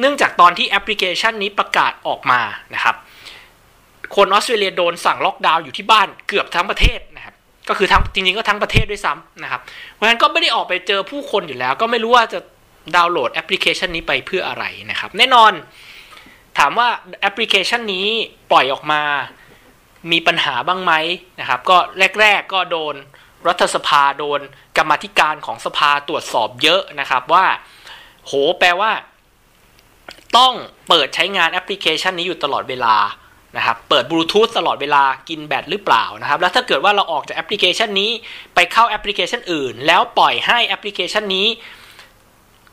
[0.00, 2.40] เนื่องจากตอนที่แอปพลิเคชันนี้ประกาศออกมา
[2.74, 2.96] นะครับ
[4.16, 7.34] คนออสเตรเลียโดนสั่งล็อกดาวน์อยู่ที่บ้านเกือบทั้งประเทศนะครับ
[7.68, 9.60] ก็คือทั้งจริงๆก็ทั้งประเทศด้วยซ้ำนะครับ
[9.92, 12.40] เพราะฉะนั้นก็ไม่ได้ออกไปเจอผู้คนอยู่แล้ว ก็ไม่รู้ว่าจะ
[12.96, 15.52] ดาวน์โหลดแอปพลิเคชันนี้ไปเพื่ออะไรนะครับ แน่นอน
[16.58, 16.88] ถามว่า
[17.20, 18.06] แอปพลิเคชันนี้
[18.50, 19.02] ปล่อยออกมา
[20.12, 20.92] มีปัญหาบ้างไหม
[21.40, 21.76] นะครับ ก็
[22.20, 22.94] แรก ๆก็โดน
[23.48, 24.40] รัฐสภาโดน
[24.76, 27.46] กรรมธิการของสภาตรวจสอบเยอะนะครับว่า
[28.24, 28.90] โหแปลว่า
[30.36, 30.54] ต้อง
[30.88, 32.96] เปิดใช้งานแอปพลิเคชันนี้อยู่ตลอดเวลา
[33.56, 38.10] นะครับเปิดบลูทูธตลอดเวลากินแบตหรือเปล่านะครับแล้วถ้าเกิดว่าเราออกจากแอปพลิเคชันนี้
[38.54, 41.46] ไปเข้าแอปพลิเคชันอื่น แล้วปล่อยให้แอปพลิเคชันนี้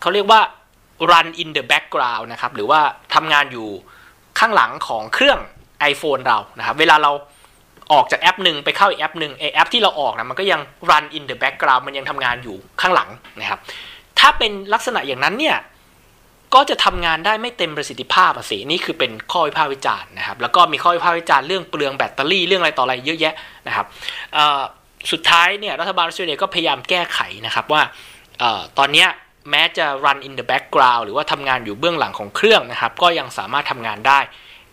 [0.01, 0.41] เขาเรียกว่า
[1.11, 2.81] run in the background นะครับหรือว่า
[3.13, 3.67] ทำงานอยู่
[4.39, 5.39] ข้างหลังของเครื่อง
[5.91, 7.11] iPhone เรานะครับเวลาเรา
[7.93, 13.09] ออกจากแอปหนึ่งไปเข้าอีกแอปหนึ่งไอแอปที่เราออกนะมันก็ยัง run in the background มันยังทำงานอยู่ข้างหลัง
[13.39, 13.59] นะครับ
[14.19, 15.57] ถ้าเป็นลักษณะอย่างนั้นเนี่ย
[16.55, 23.33] ก็จะทำงานได้ไม่เต็มประสิทธิภาพสินี่คือเป็นข้อวิพากษ์วิจารณ์นะครับ แล้วก็มีข้อวิพากษ์วิจารณ์เรื่องเปลืองแบตเตอรี่เรื่องอะไรต่ออะไรเยอะแยะ
[23.67, 23.85] นะครับ
[25.11, 27.81] สุดท้ายเนี่ยรัฐบาลออสเตรเลียก็พยายามแก้ไขนะครับว่า
[28.77, 29.05] ตอนนี้
[29.51, 34.19] แม้จะ run in the background หรือว่าทำงานอยู่เบื้องหลังของเครื่องนะครับ ก็ยังสามารถทำงานได้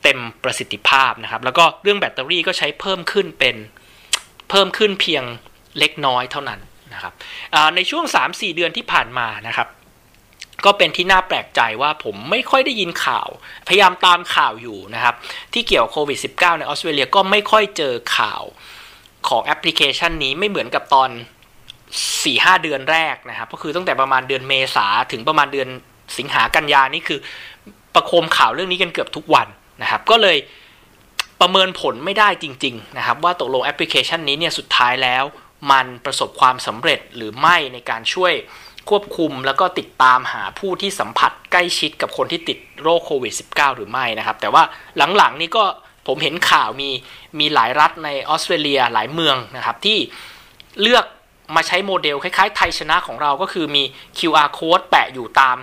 [0.02, 3.56] เต็มประสิทธิภาพนะครับ แล้วก็เรื่องแบตเตอรี่ก็ใช้เพิ่มขึ้นเป็น
[4.50, 5.24] เพิ่มขึ้นเพียง
[5.78, 6.60] เล็กน้อยเท่านั้น
[6.94, 7.12] นะครับ
[7.76, 9.68] ในช่วง 3-4 เดือนที่ผ่านมานะครับ
[10.64, 13.28] ก็เป็นที่น่าแปลกใจว่าผมไม่ค่อยได้ยินข่าว
[13.68, 15.14] พยายามตามข่าวอยู่นะครับ
[15.52, 18.42] ที่เกี่ยวโควิด -19 ในออสเตรเลียก็ไม่ค่อยเจอข่าว
[19.28, 21.10] ของแอปพลิเคชันนี้ไม่เหมือนกับตอน
[21.86, 25.68] 4-5 เดือนแรกนะครับ ก็คือตั้งแต่ประมาณเดือนเมษาถึงประมาณเดือน
[26.18, 27.18] สิงหากันยานี่คือ
[27.94, 29.48] ประโคมข่าวเรื่องนี้กันเกือบทุกวัน
[29.82, 30.36] นะครับ ก็เลย
[31.40, 35.24] ประเมินผลไม่ได้จริง ๆ นะครับ ว่าตกลงแอปพลิเคชันนี้เนี่ยสุดท้ายแล้ว
[35.72, 38.32] มันประสบความสำเร็จหรือไม่ในการช่วย
[38.90, 44.62] ควบคุมแล้วก็ติดตามหาผู้ที่สัมผัสใกล้ชิดกับคนที่ติดโรคโควิด -19 หรือไม่นะครับ แต่ว่า
[45.16, 45.64] หลังๆนี้ก็
[46.06, 46.90] ผมเห็นข่าวมี
[47.38, 49.98] มีหลายรัฐในออสเตรเลียหลายเมืองนะครับ ที่
[50.80, 51.04] เลือก
[51.56, 53.84] มาใช้โมเดลคล้ายๆ ไทยชนะของเราก็คือมี
[54.18, 55.56] QR code แปะอยู่ตาม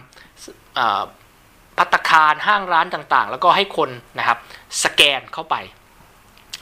[1.77, 3.89] พัตคารห้างร้านต่างๆ แล้วก็ให้คน
[4.19, 4.37] นะครับ
[4.83, 5.55] สแกนเข้าไป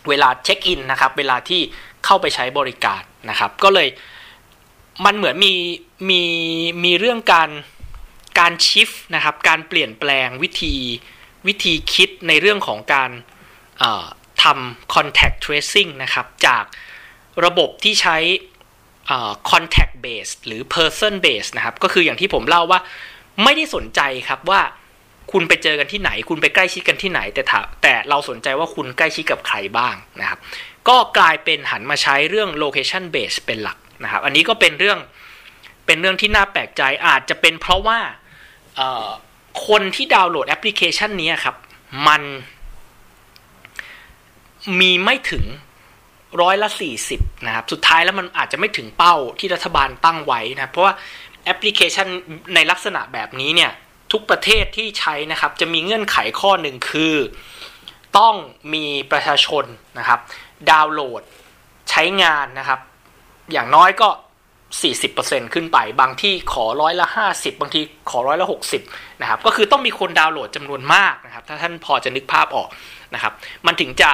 [0.09, 1.61] เวลาเช็คอินนะครับ เวลาที่
[2.05, 3.87] เข้าไปใช้บริการนะครับ ก็เลย
[5.05, 5.53] มันเหมือนมี
[6.09, 6.23] มี
[6.83, 7.49] มีเรื่องการ
[8.39, 10.75] การชิฟนะครับการเปลี่ยนแปลงวิธี
[11.47, 13.11] วิธีคิดในเรื่องของการ
[14.43, 16.63] ทำ contact tracing นะครับจาก
[17.45, 18.17] ระบบที่ใช้
[19.51, 22.79] contact base หรือ person base นะครับก็คืออย่างที่ผมเล่าว่า
[23.43, 24.61] ไม่ได้สนใจครับว่า
[25.31, 27.43] คุณไปเจอกันที่ไหน คุณไปใกล้ชิดกันที่ไหน แต่
[27.83, 30.39] แต่เราสนใจว่าคุณใกล้ชิดกับใครบ้างนะครับ
[30.87, 34.99] ก็กลายเป็นหันมาใช้เรื่อง location base เป็นหลักนะครับ อันนี้ก็เป็นเรื่อง
[35.87, 37.99] เป็นเรื่องที่น่าแปลกใจอาจจะเป็นเพราะว่า
[39.67, 41.55] คนที่ดาวน์โหลดแอปพลิเคชันนี้ครับ
[42.07, 42.21] มัน
[44.79, 45.45] มีไม่ถึง
[46.41, 50.93] ร้อยละสี่สิบนะครับ สุดท้ายแล้วมันอาจจะไม่ถึงเป้าที่รัฐบาลตั้งไว้นะเพราะว่า
[51.43, 52.07] แอปพลิเคชัน
[52.55, 53.71] ในลักษณะแบบนี้เนี่ย
[54.11, 57.15] ทุกประเทศที่ใช้นะครับ จะมีเงื่อนไขข้อหนึ่งคือ
[58.17, 58.35] ต้อง
[58.73, 59.65] มีประชาชน
[59.99, 60.19] นะครับ
[60.71, 61.21] ดาวน์โหลด
[61.89, 62.79] ใช้งานนะครับ
[63.51, 64.09] อย่างน้อยก็
[64.73, 68.47] 40%ขึ้นไปบางที่ขอร้อยละ 50 บางทีขอร้อยละ
[68.83, 72.69] 60นะครับก็คือต้องมีคนดาวน์โหลดจำนวนมากนะครับถ้าท่านพอจะนึกภาพออก
[73.13, 73.33] นะครับ
[73.65, 74.11] มันถึงจะ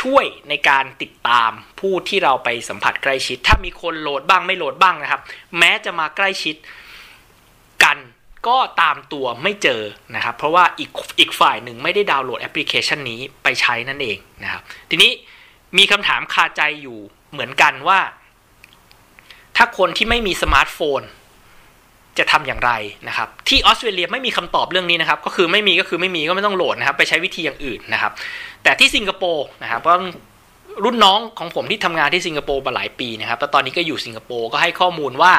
[0.00, 5.20] ช่วยในการติดตามผู้ที่เราไปสัมผัสใกล้ชิด ถ้ามีคนโหลดบ้างไม่โหลดบ้างนะครับ
[5.58, 6.56] แม้จะมาใกล้ชิด
[7.84, 7.98] กัน
[8.48, 9.82] ก็ตามตัวไม่เจอ
[10.14, 15.10] นะครับ เพราะว่าอีกอีกฝ่ายหนึ่งไม่ได้ดาวน์โหลดแอปพลิเคชันนี้ไปใช้นั่นเองนะครับ ทีนี้
[15.78, 16.98] มีคำถามคาใจอยู่
[17.32, 18.00] เหมือนกันว่า
[19.58, 21.00] ถ้าคนที่ไม่มีสมาร์ทโฟน
[22.18, 22.72] จะทำอย่างไร
[23.08, 28.12] นะครับ ที่ออสเตรเลียไม่มีคำตอบเรื่องนี้นะครับ ก็คือไม่มีก็คือไม่มีก็ไม่ต้องโหลดนะครับ ไปใช้วิธีอย่างอื่นนะครับ
[28.62, 29.94] แต่ที่สิงคโปร์นะครับเพราะ
[30.84, 35.32] รุ่นน้องของผมที่ทำงานที่สิงคโปร์มาหลายปีนะครับแล้วตอนนี้ก็อยู่สิงคโปร์ก็ให้ข้อมูลว่า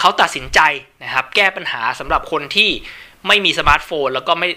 [0.00, 0.60] เขาตัดสินใจ
[1.04, 2.70] นะครับ แก้ปัญหาสำหรับคนที่
[3.26, 4.48] ไม่มีสมาร์ทโฟน แล้วก็ไม่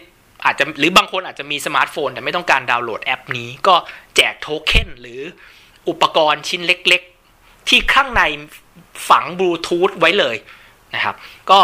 [0.46, 3.76] อาจจะหรือบางคนอาจจะมีสมาร์ทโฟน แต่ไม่ต้องการดาวน์โหลดแอปนี้ ก็
[4.16, 5.22] แจกโทเค็นหรือ
[5.90, 7.04] อุปกรณ์ชิ้นเล็ก
[7.68, 8.24] ที่ข้างใน
[9.10, 10.36] ฝังบลูทูธไว้เลย
[10.96, 11.16] นะครับ
[11.52, 11.60] ก็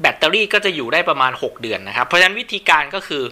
[0.00, 3.24] แบตเตอรี่ก็จะอยู่ได้ประมาณ 6 เดือนนะครับ เพราะฉะนั้นวิธีการก็คือ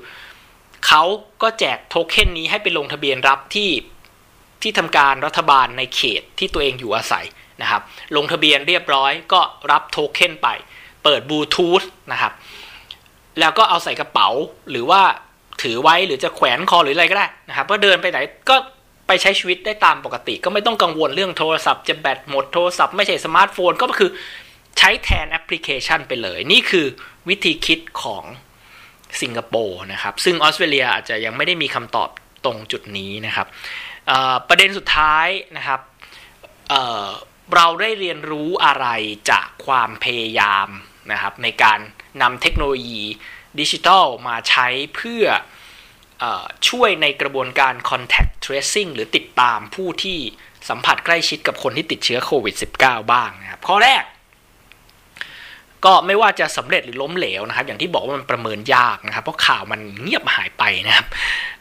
[0.87, 1.03] เขา
[1.43, 3.71] ก็แจกโทเค็นนี้ให้ไปลงทะเบียนรับที่
[4.63, 7.27] ที่ทำการรัฐบาลในเขตที่ตัวเองอยู่อาศัย
[7.63, 7.83] นะครับ
[8.17, 9.41] ลงทะเบียนเรียบร้อยก็
[9.71, 10.49] รับโทเค็นไป
[11.05, 12.33] เปิดบลูทูธนะครับ
[13.41, 14.29] แล้วก็เอาใส่กระเป๋า
[14.71, 15.03] หรือว่า
[15.63, 18.19] ถือไว้หรือจะแขวนคอหรืออะไรก็ได้นะครับ ก็เดินไปไหน
[18.51, 18.57] ก็
[19.07, 24.11] ไปใช้ชีวิตได้ตามปกติ ก็ไม่ต้องกังวลเรื่องโทรศัพท์จะแบตหมดโทรศัพท์ไม่ใช่สมาร์ทโฟนก็คือ
[24.79, 26.87] ใช้แทนแอปพลิเคชันไปเลย นี่คือ
[27.29, 28.25] วิธีคิดของ
[29.23, 32.09] สิงคโปร์นะครับ ซึ่งออสเตรเลียอาจจะยังไม่ได้มีคำตอบ
[32.45, 33.47] ตรงจุดนี้นะครับ
[34.49, 35.81] ประเด็นสุดท้ายนะครับ
[36.69, 38.87] เเราได้เรียนรู้อะไร
[39.31, 40.69] จากความพยายาม
[41.13, 41.79] นะครับในการ
[42.23, 43.03] นำเทคโนโลยี
[43.61, 45.31] ดิจิทัลมาใช้เพื่ออ
[46.69, 50.19] ช่วยในกระบวนการ contact tracing หรือติดตามผู้ที่
[50.69, 54.05] สัมผัสใกล้ชิดกับคนที่ติดเชื้อโควิด -19 บ้างนะครับ ข้อแรก
[55.85, 61.07] ก็ไม่ว่าจะสำเร็จหรือล้มเหลวนะครับ อย่างที่บอกว่ามันประเมินยากนะครับ เพราะข่าวมันเงียบหายไปนะครับ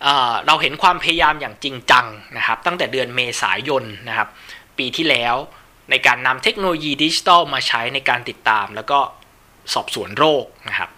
[0.03, 2.05] เเราเห็นความพยายามอย่างจริงจัง
[2.37, 4.27] นะครับ ตั้งแต่เดือนเมษายนนะครับ
[4.77, 5.35] ปีที่แล้ว
[5.89, 8.99] ในการนำเทคโนโลยีดิจิทัลมาใช้ในการติดตาม แล้วก็
[9.73, 10.89] สอบสวนโรคนะครับ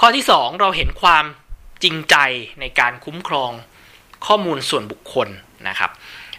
[0.00, 1.24] ข้อที่ 2 เราเห็นความ
[1.84, 2.16] จริงใจ
[2.60, 3.50] ในการคุ้มครอง
[4.26, 5.28] ข้อมูลส่วนบุคคล
[5.68, 5.90] นะครับ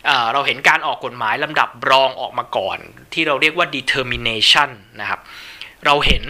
[0.06, 2.78] เเราเห็นการออกกฎหมายลำดับรองออกมาก่อน
[3.14, 4.70] ที่เราเรียกว่า determination
[5.02, 5.20] นะครับ
[5.86, 6.24] เราเห็น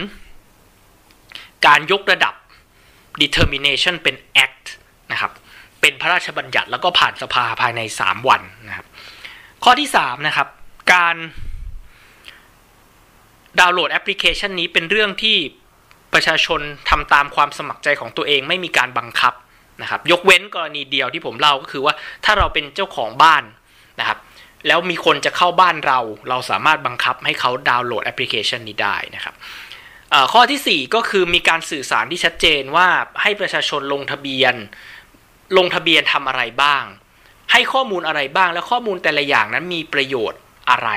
[1.66, 2.34] การยกระดับ
[3.22, 4.66] determination เป็น act
[5.12, 5.32] นะครับ
[5.80, 8.86] เป็นพระราชบัญญัติแล้วก็ผ่านสภาภายใน 3 วันนะครับ
[9.64, 10.48] ข้อที่ 3 นะครับ
[10.92, 11.16] การ
[13.60, 15.36] ดาวน์โหลดแอปพลิเคชันนี้เป็นเรื่องที่
[16.16, 16.60] ประชาชน
[16.90, 19.34] ทำตามความสมัครใจของตัวเองไม่มีการบังคับ
[19.82, 21.94] นะครับ ยกเว้นกรณีเดียวที่ผมเล่าก็คือว่า
[22.24, 23.42] ถ้าเราเป็นเจ้าของบ้าน
[24.00, 24.18] นะครับ
[24.66, 25.98] แล้วมีคนจะเข้าบ้านเรา
[26.28, 29.34] เราสามารถบังคับให้เขาดาวน์โหลดแอปพลิเคชันนี้ได้นะครับ
[30.32, 32.88] ข้อที่ 4 ก็คือมีการสื่อสารที่ชัดเจนว่า
[33.22, 34.54] ให้ประชาชนลงทะเบียน
[35.56, 36.84] ลงทะเบียนทำอะไรบ้าง
[37.52, 40.40] ให้ข้อมูลอะไรบ้าง และข้อมูลแต่ละอย่างนั้นมีประโยชน์
[40.70, 40.90] อะไร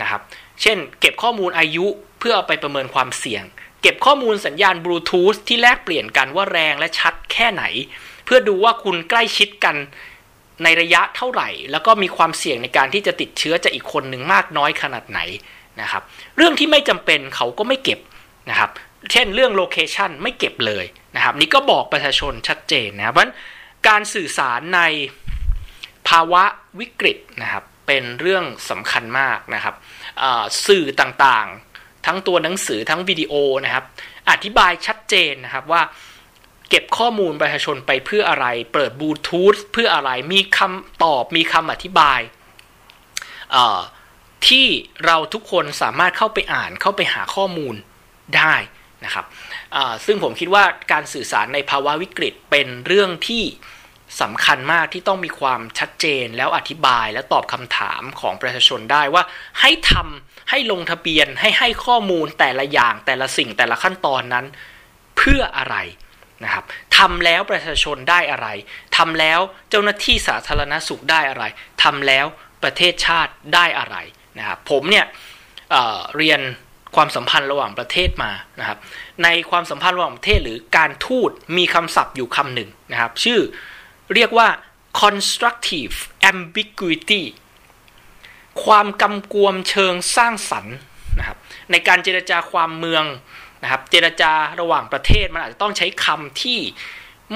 [0.00, 0.20] นะครับ
[0.62, 1.86] เช่น เก็บข้อมูลอายุ
[2.18, 3.44] เพื่อเอาไปประเมินความเสี่ยง
[3.84, 7.64] เก็บข้อมูลสัญญาณบลูทูธที่แลกเปลี่ยนกันว่าแรงและชัดแค่ไหน
[8.24, 9.76] เพื่อดูว่าคุณใกล้ชิดกัน
[10.64, 15.20] ในระยะเท่าไหร่ แล้วก็มีความเสี่ยงในการที่จะติดเชื้อจากอีกคนหนึ่งมากน้อยขนาดไหน
[15.80, 16.02] นะครับ
[16.36, 18.00] เรื่องที่ไม่จำเป็นเขาก็ไม่เก็บ
[18.50, 18.70] นะครับ
[19.12, 20.84] เช่นเรื่องโลเคชันไม่เก็บเลย
[21.16, 23.30] นะครับ นี่ก็บอกประชาชนชัดเจนนะเพราะ
[23.88, 24.80] การสื่อสารใน
[26.08, 26.42] ภาวะ
[26.80, 29.74] วิกฤตนะครับเป็นเรื่องสำคัญมากนะครับ
[30.66, 31.48] สื่อต่าง
[32.06, 33.32] ทั้งตัวหนังสือทั้งวิดีโอ
[33.64, 33.84] นะครับ
[34.30, 35.82] อธิบายชัดเจนนะครับว่า
[36.68, 42.20] เก็บข้อมูลประชาชนไปเพื่ออะไร เปิดบลูทูธเพื่ออะไร มีคำตอบ มีคำอธิบาย
[44.48, 44.66] ที่
[45.06, 47.74] เราทุกคนสามารถเข้าไปอ่าน เข้าไปหาข้อมูล
[48.36, 48.54] ได้
[49.04, 49.26] นะครับ
[50.06, 53.42] ซึ่งผมคิดว่าการสื่อสารในภาวะวิกฤตเป็นเรื่องที่
[54.20, 59.22] สำคัญมากที่ต้องมีความชัดเจนแล้วอธิบายและตอบคำถามของประชาชนได้ว่า
[59.60, 64.46] ให้ทำ ให้ลงทะเบียนให้ให้ข้อมูลแต่ละอย่างแต่ละสิ่งแต่ละขั้นตอนนั้น
[65.16, 65.76] เพื่ออะไร
[66.44, 66.64] นะครับ
[66.98, 68.48] ทำแล้วประชาชนได้อะไร
[68.96, 69.40] ทำแล้ว
[69.70, 71.44] เจ้าหน้าที่สาธารณสุขได้อะไร
[71.82, 72.26] ทำแล้ว
[72.62, 73.96] ประเทศชาติได้อะไร
[74.38, 75.06] นะครับผมเนี่ย
[75.70, 76.40] เเรียน
[76.96, 78.78] ความสัมพันธ์ระหว่างประเทศมานะครับ
[79.24, 83.40] ในความสัมพันธ์ระหว่างประเทศหรือการทูตมีคำศัพท์อยู่คำหนึ่งนะครับ ชื่อ
[84.14, 84.48] เรียกว่า
[85.02, 85.96] constructive
[86.30, 87.22] ambiguity
[88.64, 90.76] ความกำกวมเชิงสร้างสรรค์
[91.18, 91.38] นะครับ
[91.70, 93.04] ในการเจรจาความเมือง
[93.62, 96.60] นะครับเจรจาระหว่างประเทศมันอาจจะต้องใช้คำที่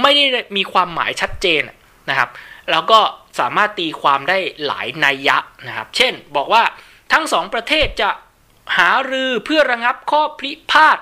[0.01, 1.63] ไม่ได้มีความหมายชัดเจน
[2.11, 2.31] นะครับ
[2.71, 3.01] แล้วก็
[3.39, 6.63] สามารถตีความได้หลายนัยยะนะครับ เช่นบอกว่า
[7.13, 8.11] ทั้งสองประเทศจะ
[8.79, 10.99] หารือเพื่อระงับข้อพิพาท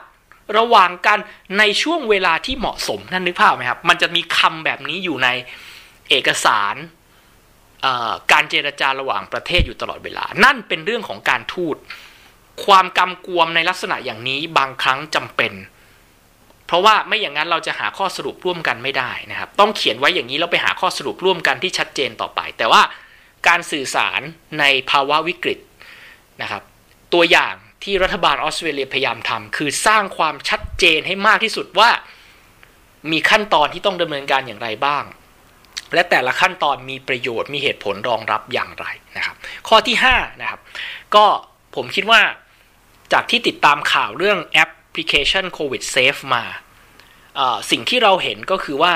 [0.59, 1.19] ระหว่างกัน
[1.59, 5.29] ในช่วงเวลาที่เหมาะสมนั่นนึกภาพไหมครับ มันจะมีคำแบบนี้อยู่ใน
[6.11, 6.75] เอกสาร
[8.33, 11.77] การเจรจาระหว่างประเทศอยู่ตลอดเวลา นั่นเป็นเรื่องของการทูต
[12.65, 15.53] ความกำกวมในลักษณะอย่างนี้บางครั้งจำเป็น
[16.67, 22.83] เพราะว่าไม่อย่างนั้นเราจะหาข้อสรุปร่วมกันไม่ได้นะครับ ต้องเขียนไว้อย่างนี้แล้วไปหาข้อสรุปร่วมกันที่ชัดเจนต่อไป แต่ว่า
[23.49, 24.21] การสื่อสาร
[24.61, 25.59] ในภาวะวิกฤต
[26.43, 26.63] นะครับ
[27.15, 27.55] ตัวอย่าง
[27.85, 31.91] ที่รัฐบาลออสเตรเลียพยายามทำคือสร้างความชัดเจนให้มากที่สุดว่า
[33.11, 35.05] มีขั้นตอนที่ต้องดำเนินการอย่างไรบ้าง
[35.95, 39.37] และแต่ละขั้นตอนมีประโยชน์มีเหตุผลรองรับอย่างไรนะครับ
[39.69, 40.61] ข้อที่5นะครับ
[41.15, 41.25] ก็
[41.75, 42.21] ผมคิดว่า
[43.13, 46.45] จากที่ติดตามข่าวเรื่องแอปพลิเคชัน COVIDSafe มา
[47.71, 48.95] สิ่งที่เราเห็นก็คือว่า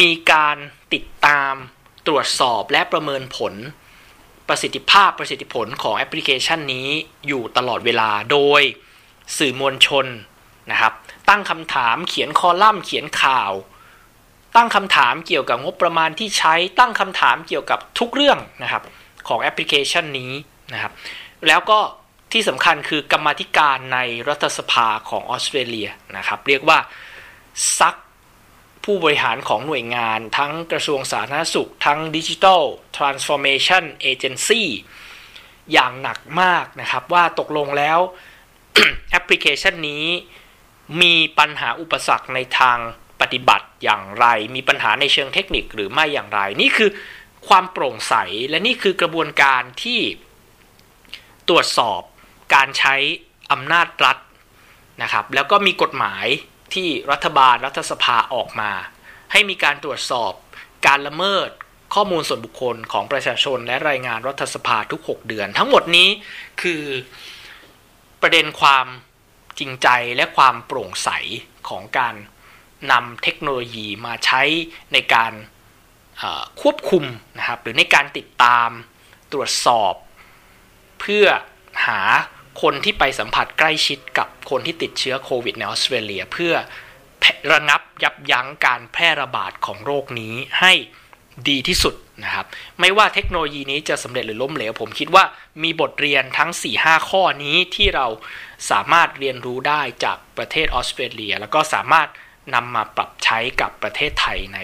[0.00, 0.56] มีการ
[0.94, 1.54] ติดตาม
[2.06, 3.54] ตรวจสอบและประเมินผล
[4.48, 6.88] ประสิทธิภาพประสิทธิผลของแอปพลิเคชันนี้
[7.28, 8.62] อยู่ตลอดเวลาโดย
[9.38, 10.06] สื่อมวลชน
[10.70, 10.92] นะครับ
[11.28, 13.52] ตั้งคำถามเขียนคอลัมน์เขียนข่าว
[14.56, 18.82] ตั้งคำถามเกี่ยวกับงบประมาณที่ใช้ตั้งคำถามเกี่ยวกับทุกเรื่องนะครับ
[19.28, 20.32] ของแอปพลิเคชันนี้
[20.72, 20.92] นะครับ
[21.48, 21.78] แล้วก็
[22.32, 23.98] ที่สำคัญคือกรรมธิการใน
[24.28, 26.78] รัฐสภาของออสเตรเลียนะครับ เรียกว่า
[27.78, 27.96] ซัก
[28.84, 32.62] ผู้บริหารของหน่วยงาน ทั้งกระทรวงสาธารณสุข ทั้ง Digital
[32.96, 34.62] Transformation Agency
[35.72, 37.98] อย่างหนักมากนะครับ ว่าตกลงแล้ว
[39.10, 40.04] แอปพลิเคชันนี้
[41.02, 42.78] มีปัญหาอุปสรรคในทาง
[43.32, 46.90] ฏิบัติอย่างไร มีปัญหาในเชิงเทคนิคหรือไม่อย่างไร นี่คือ
[47.48, 48.14] ความโปร่งใส
[48.48, 50.00] และนี่คือกระบวนการที่
[51.48, 52.00] ตรวจสอบ
[52.54, 52.94] การใช้
[53.52, 54.18] อำนาจรัฐ
[55.02, 56.26] นะครับ แล้วก็มีกฎหมาย
[56.74, 58.70] ที่รัฐบาลรัฐสภาออกมา
[59.32, 60.32] ให้มีการตรวจสอบ
[60.86, 61.50] การละเมิด
[61.94, 66.08] ข้อมูลส่วนบุคคลของประชาชนและรายงานรัฐสภาทุก 6 เดือน ทั้งหมดนี้
[66.62, 66.82] คือ
[68.22, 68.86] ประเด็นความ
[69.58, 71.08] จริงใจและความโปร่งใส
[71.68, 72.14] ของการ
[72.92, 74.42] นำเทคโนโลยีมาใช้
[74.92, 75.32] ในการ
[76.60, 77.04] ควบคุม
[77.38, 78.68] นะครับหรือในการติดตาม
[79.32, 79.94] ตรวจสอบ
[81.00, 81.26] เพื่อ
[81.86, 82.00] หา
[82.62, 86.54] คนที่ไปสัมผัสใกล้ชิดกับคนที่ติดเชื้อโควิดในออสเตรเลีย เพื่อ
[87.52, 90.72] ระงับยับยั้งการแพร่ระบาดของโรคนี้ให้
[91.48, 92.46] ดีที่สุดนะครับ
[92.80, 95.24] ไม่ว่าเทคโนโลยีนี้จะสำเร็จหรือล้มเหลว ผมคิดว่า
[95.62, 96.50] มีบทเรียนทั้ง
[96.80, 98.06] 4-5 ข้อนี้ที่เรา
[98.70, 102.08] สามารถเรียนรู้ได้จากประเทศออสเตรเลีย แล้วก็สามารถ
[102.54, 104.58] นำมาปรับใช้กับประเทศไทยใน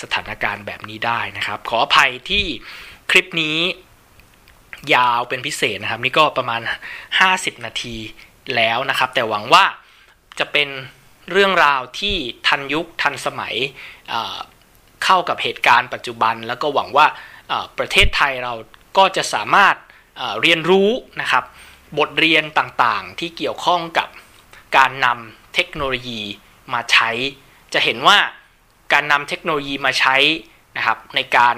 [0.00, 2.44] สถานการณ์แบบนี้ได้นะครับ ขออภัยที่
[3.10, 3.58] คลิปนี้
[4.94, 6.60] ยาวเป็นพิเศษนะครับ นี่ก็ประมาณ
[7.12, 7.96] 50 นาที
[8.56, 9.64] แล้วนะครับ แต่หวังว่า
[10.38, 10.68] จะเป็น
[11.30, 12.16] เรื่องราวที่
[12.46, 13.54] ทันยุคทันสมัย
[15.04, 17.06] เข้ากับเหตุการณ์ปัจจุบัน แล้วก็หวังว่า
[17.78, 18.54] ประเทศไทยเรา
[18.98, 19.76] ก็จะสามารถ
[20.42, 20.88] เรียนรู้
[21.20, 21.44] นะครับ
[21.98, 24.08] บทเรียนต่างๆที่เกี่ยวข้องกับ
[24.76, 26.22] การนำเทคโนโลยี
[26.72, 27.10] มาใช้
[27.74, 28.18] จะเห็นว่า
[28.92, 30.16] การนำเทคโนโลยีมาใช้
[30.76, 31.56] นะครับ ในการ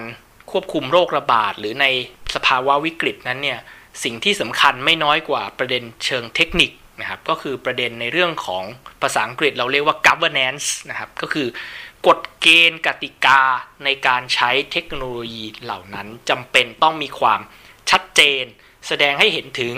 [0.50, 1.86] ควบคุมโรคระบาด หรือใน
[2.34, 3.58] สภาวะวิกฤตนั้นเนี่ย
[4.04, 8.64] สิ่งที่สำคัญไม่น้อยกว่าประเด็นเชิงเทคนิคนะครับ ก็คือประเด็นในเรื่องของ
[9.02, 11.48] ภาษาอังกฤษเราเรียกว่า governance นะครับ ก็คือ
[12.06, 13.40] กฎเกณฑ์กติกา
[13.84, 17.40] ในการใช้เทคโนโลยีเหล่านั้นจำเป็นต้องมีความ
[17.90, 18.44] ชัดเจน
[18.88, 19.74] แสดงให้เห็นถึง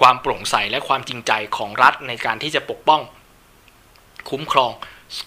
[0.00, 3.00] ความโปร่งใสและความจริงใจของรัฐในการที่จะปกป้อง
[4.30, 4.72] คุ้มครอง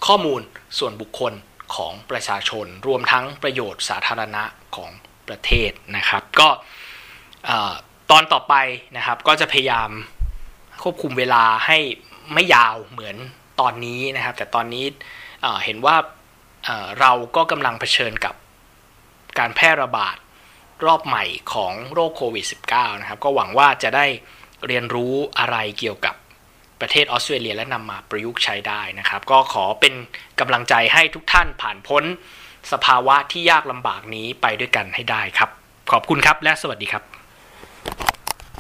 [0.06, 0.42] ข้อมูล
[0.78, 1.34] ส่วนบุคคล
[1.76, 4.44] ของประชาชน รวมทั้งประโยชน์สาธารณะ
[4.76, 4.92] ของ
[5.28, 6.50] ประเทศนะครับ ก็
[8.12, 8.56] ตอนต่อไป
[8.98, 9.90] นะครับก็จะพยายาม
[10.84, 11.78] ควบคุมเวลาให้
[12.34, 13.16] ไม่ยาวเหมือน
[13.60, 14.86] ตอนนี้นะครับ แต่ตอนนี้
[15.64, 15.96] เห็นว่า
[17.00, 18.36] เราก็กำลังเผชิญกับ
[19.40, 20.16] การแพร่ระบาด
[20.86, 21.24] รอบใหม่
[21.54, 24.06] ของโรคโควิด -19 นะครับ ก็หวังว่าจะได้
[24.68, 26.16] เรียนรู้อะไรเกี่ยวกับ
[26.82, 29.94] ประเทศออสเตรเลียและนำมาประยุกต์ใช้ได้นะครับ ก็ขอเป็น
[30.40, 32.04] กำลังใจให้ทุกท่านผ่านพ้น
[32.72, 35.50] สภาวะที่ยากลำบากนี้ไปด้วยกันให้ได้ครับ
[35.92, 37.04] ขอบคุณครับและสวัสดีครับ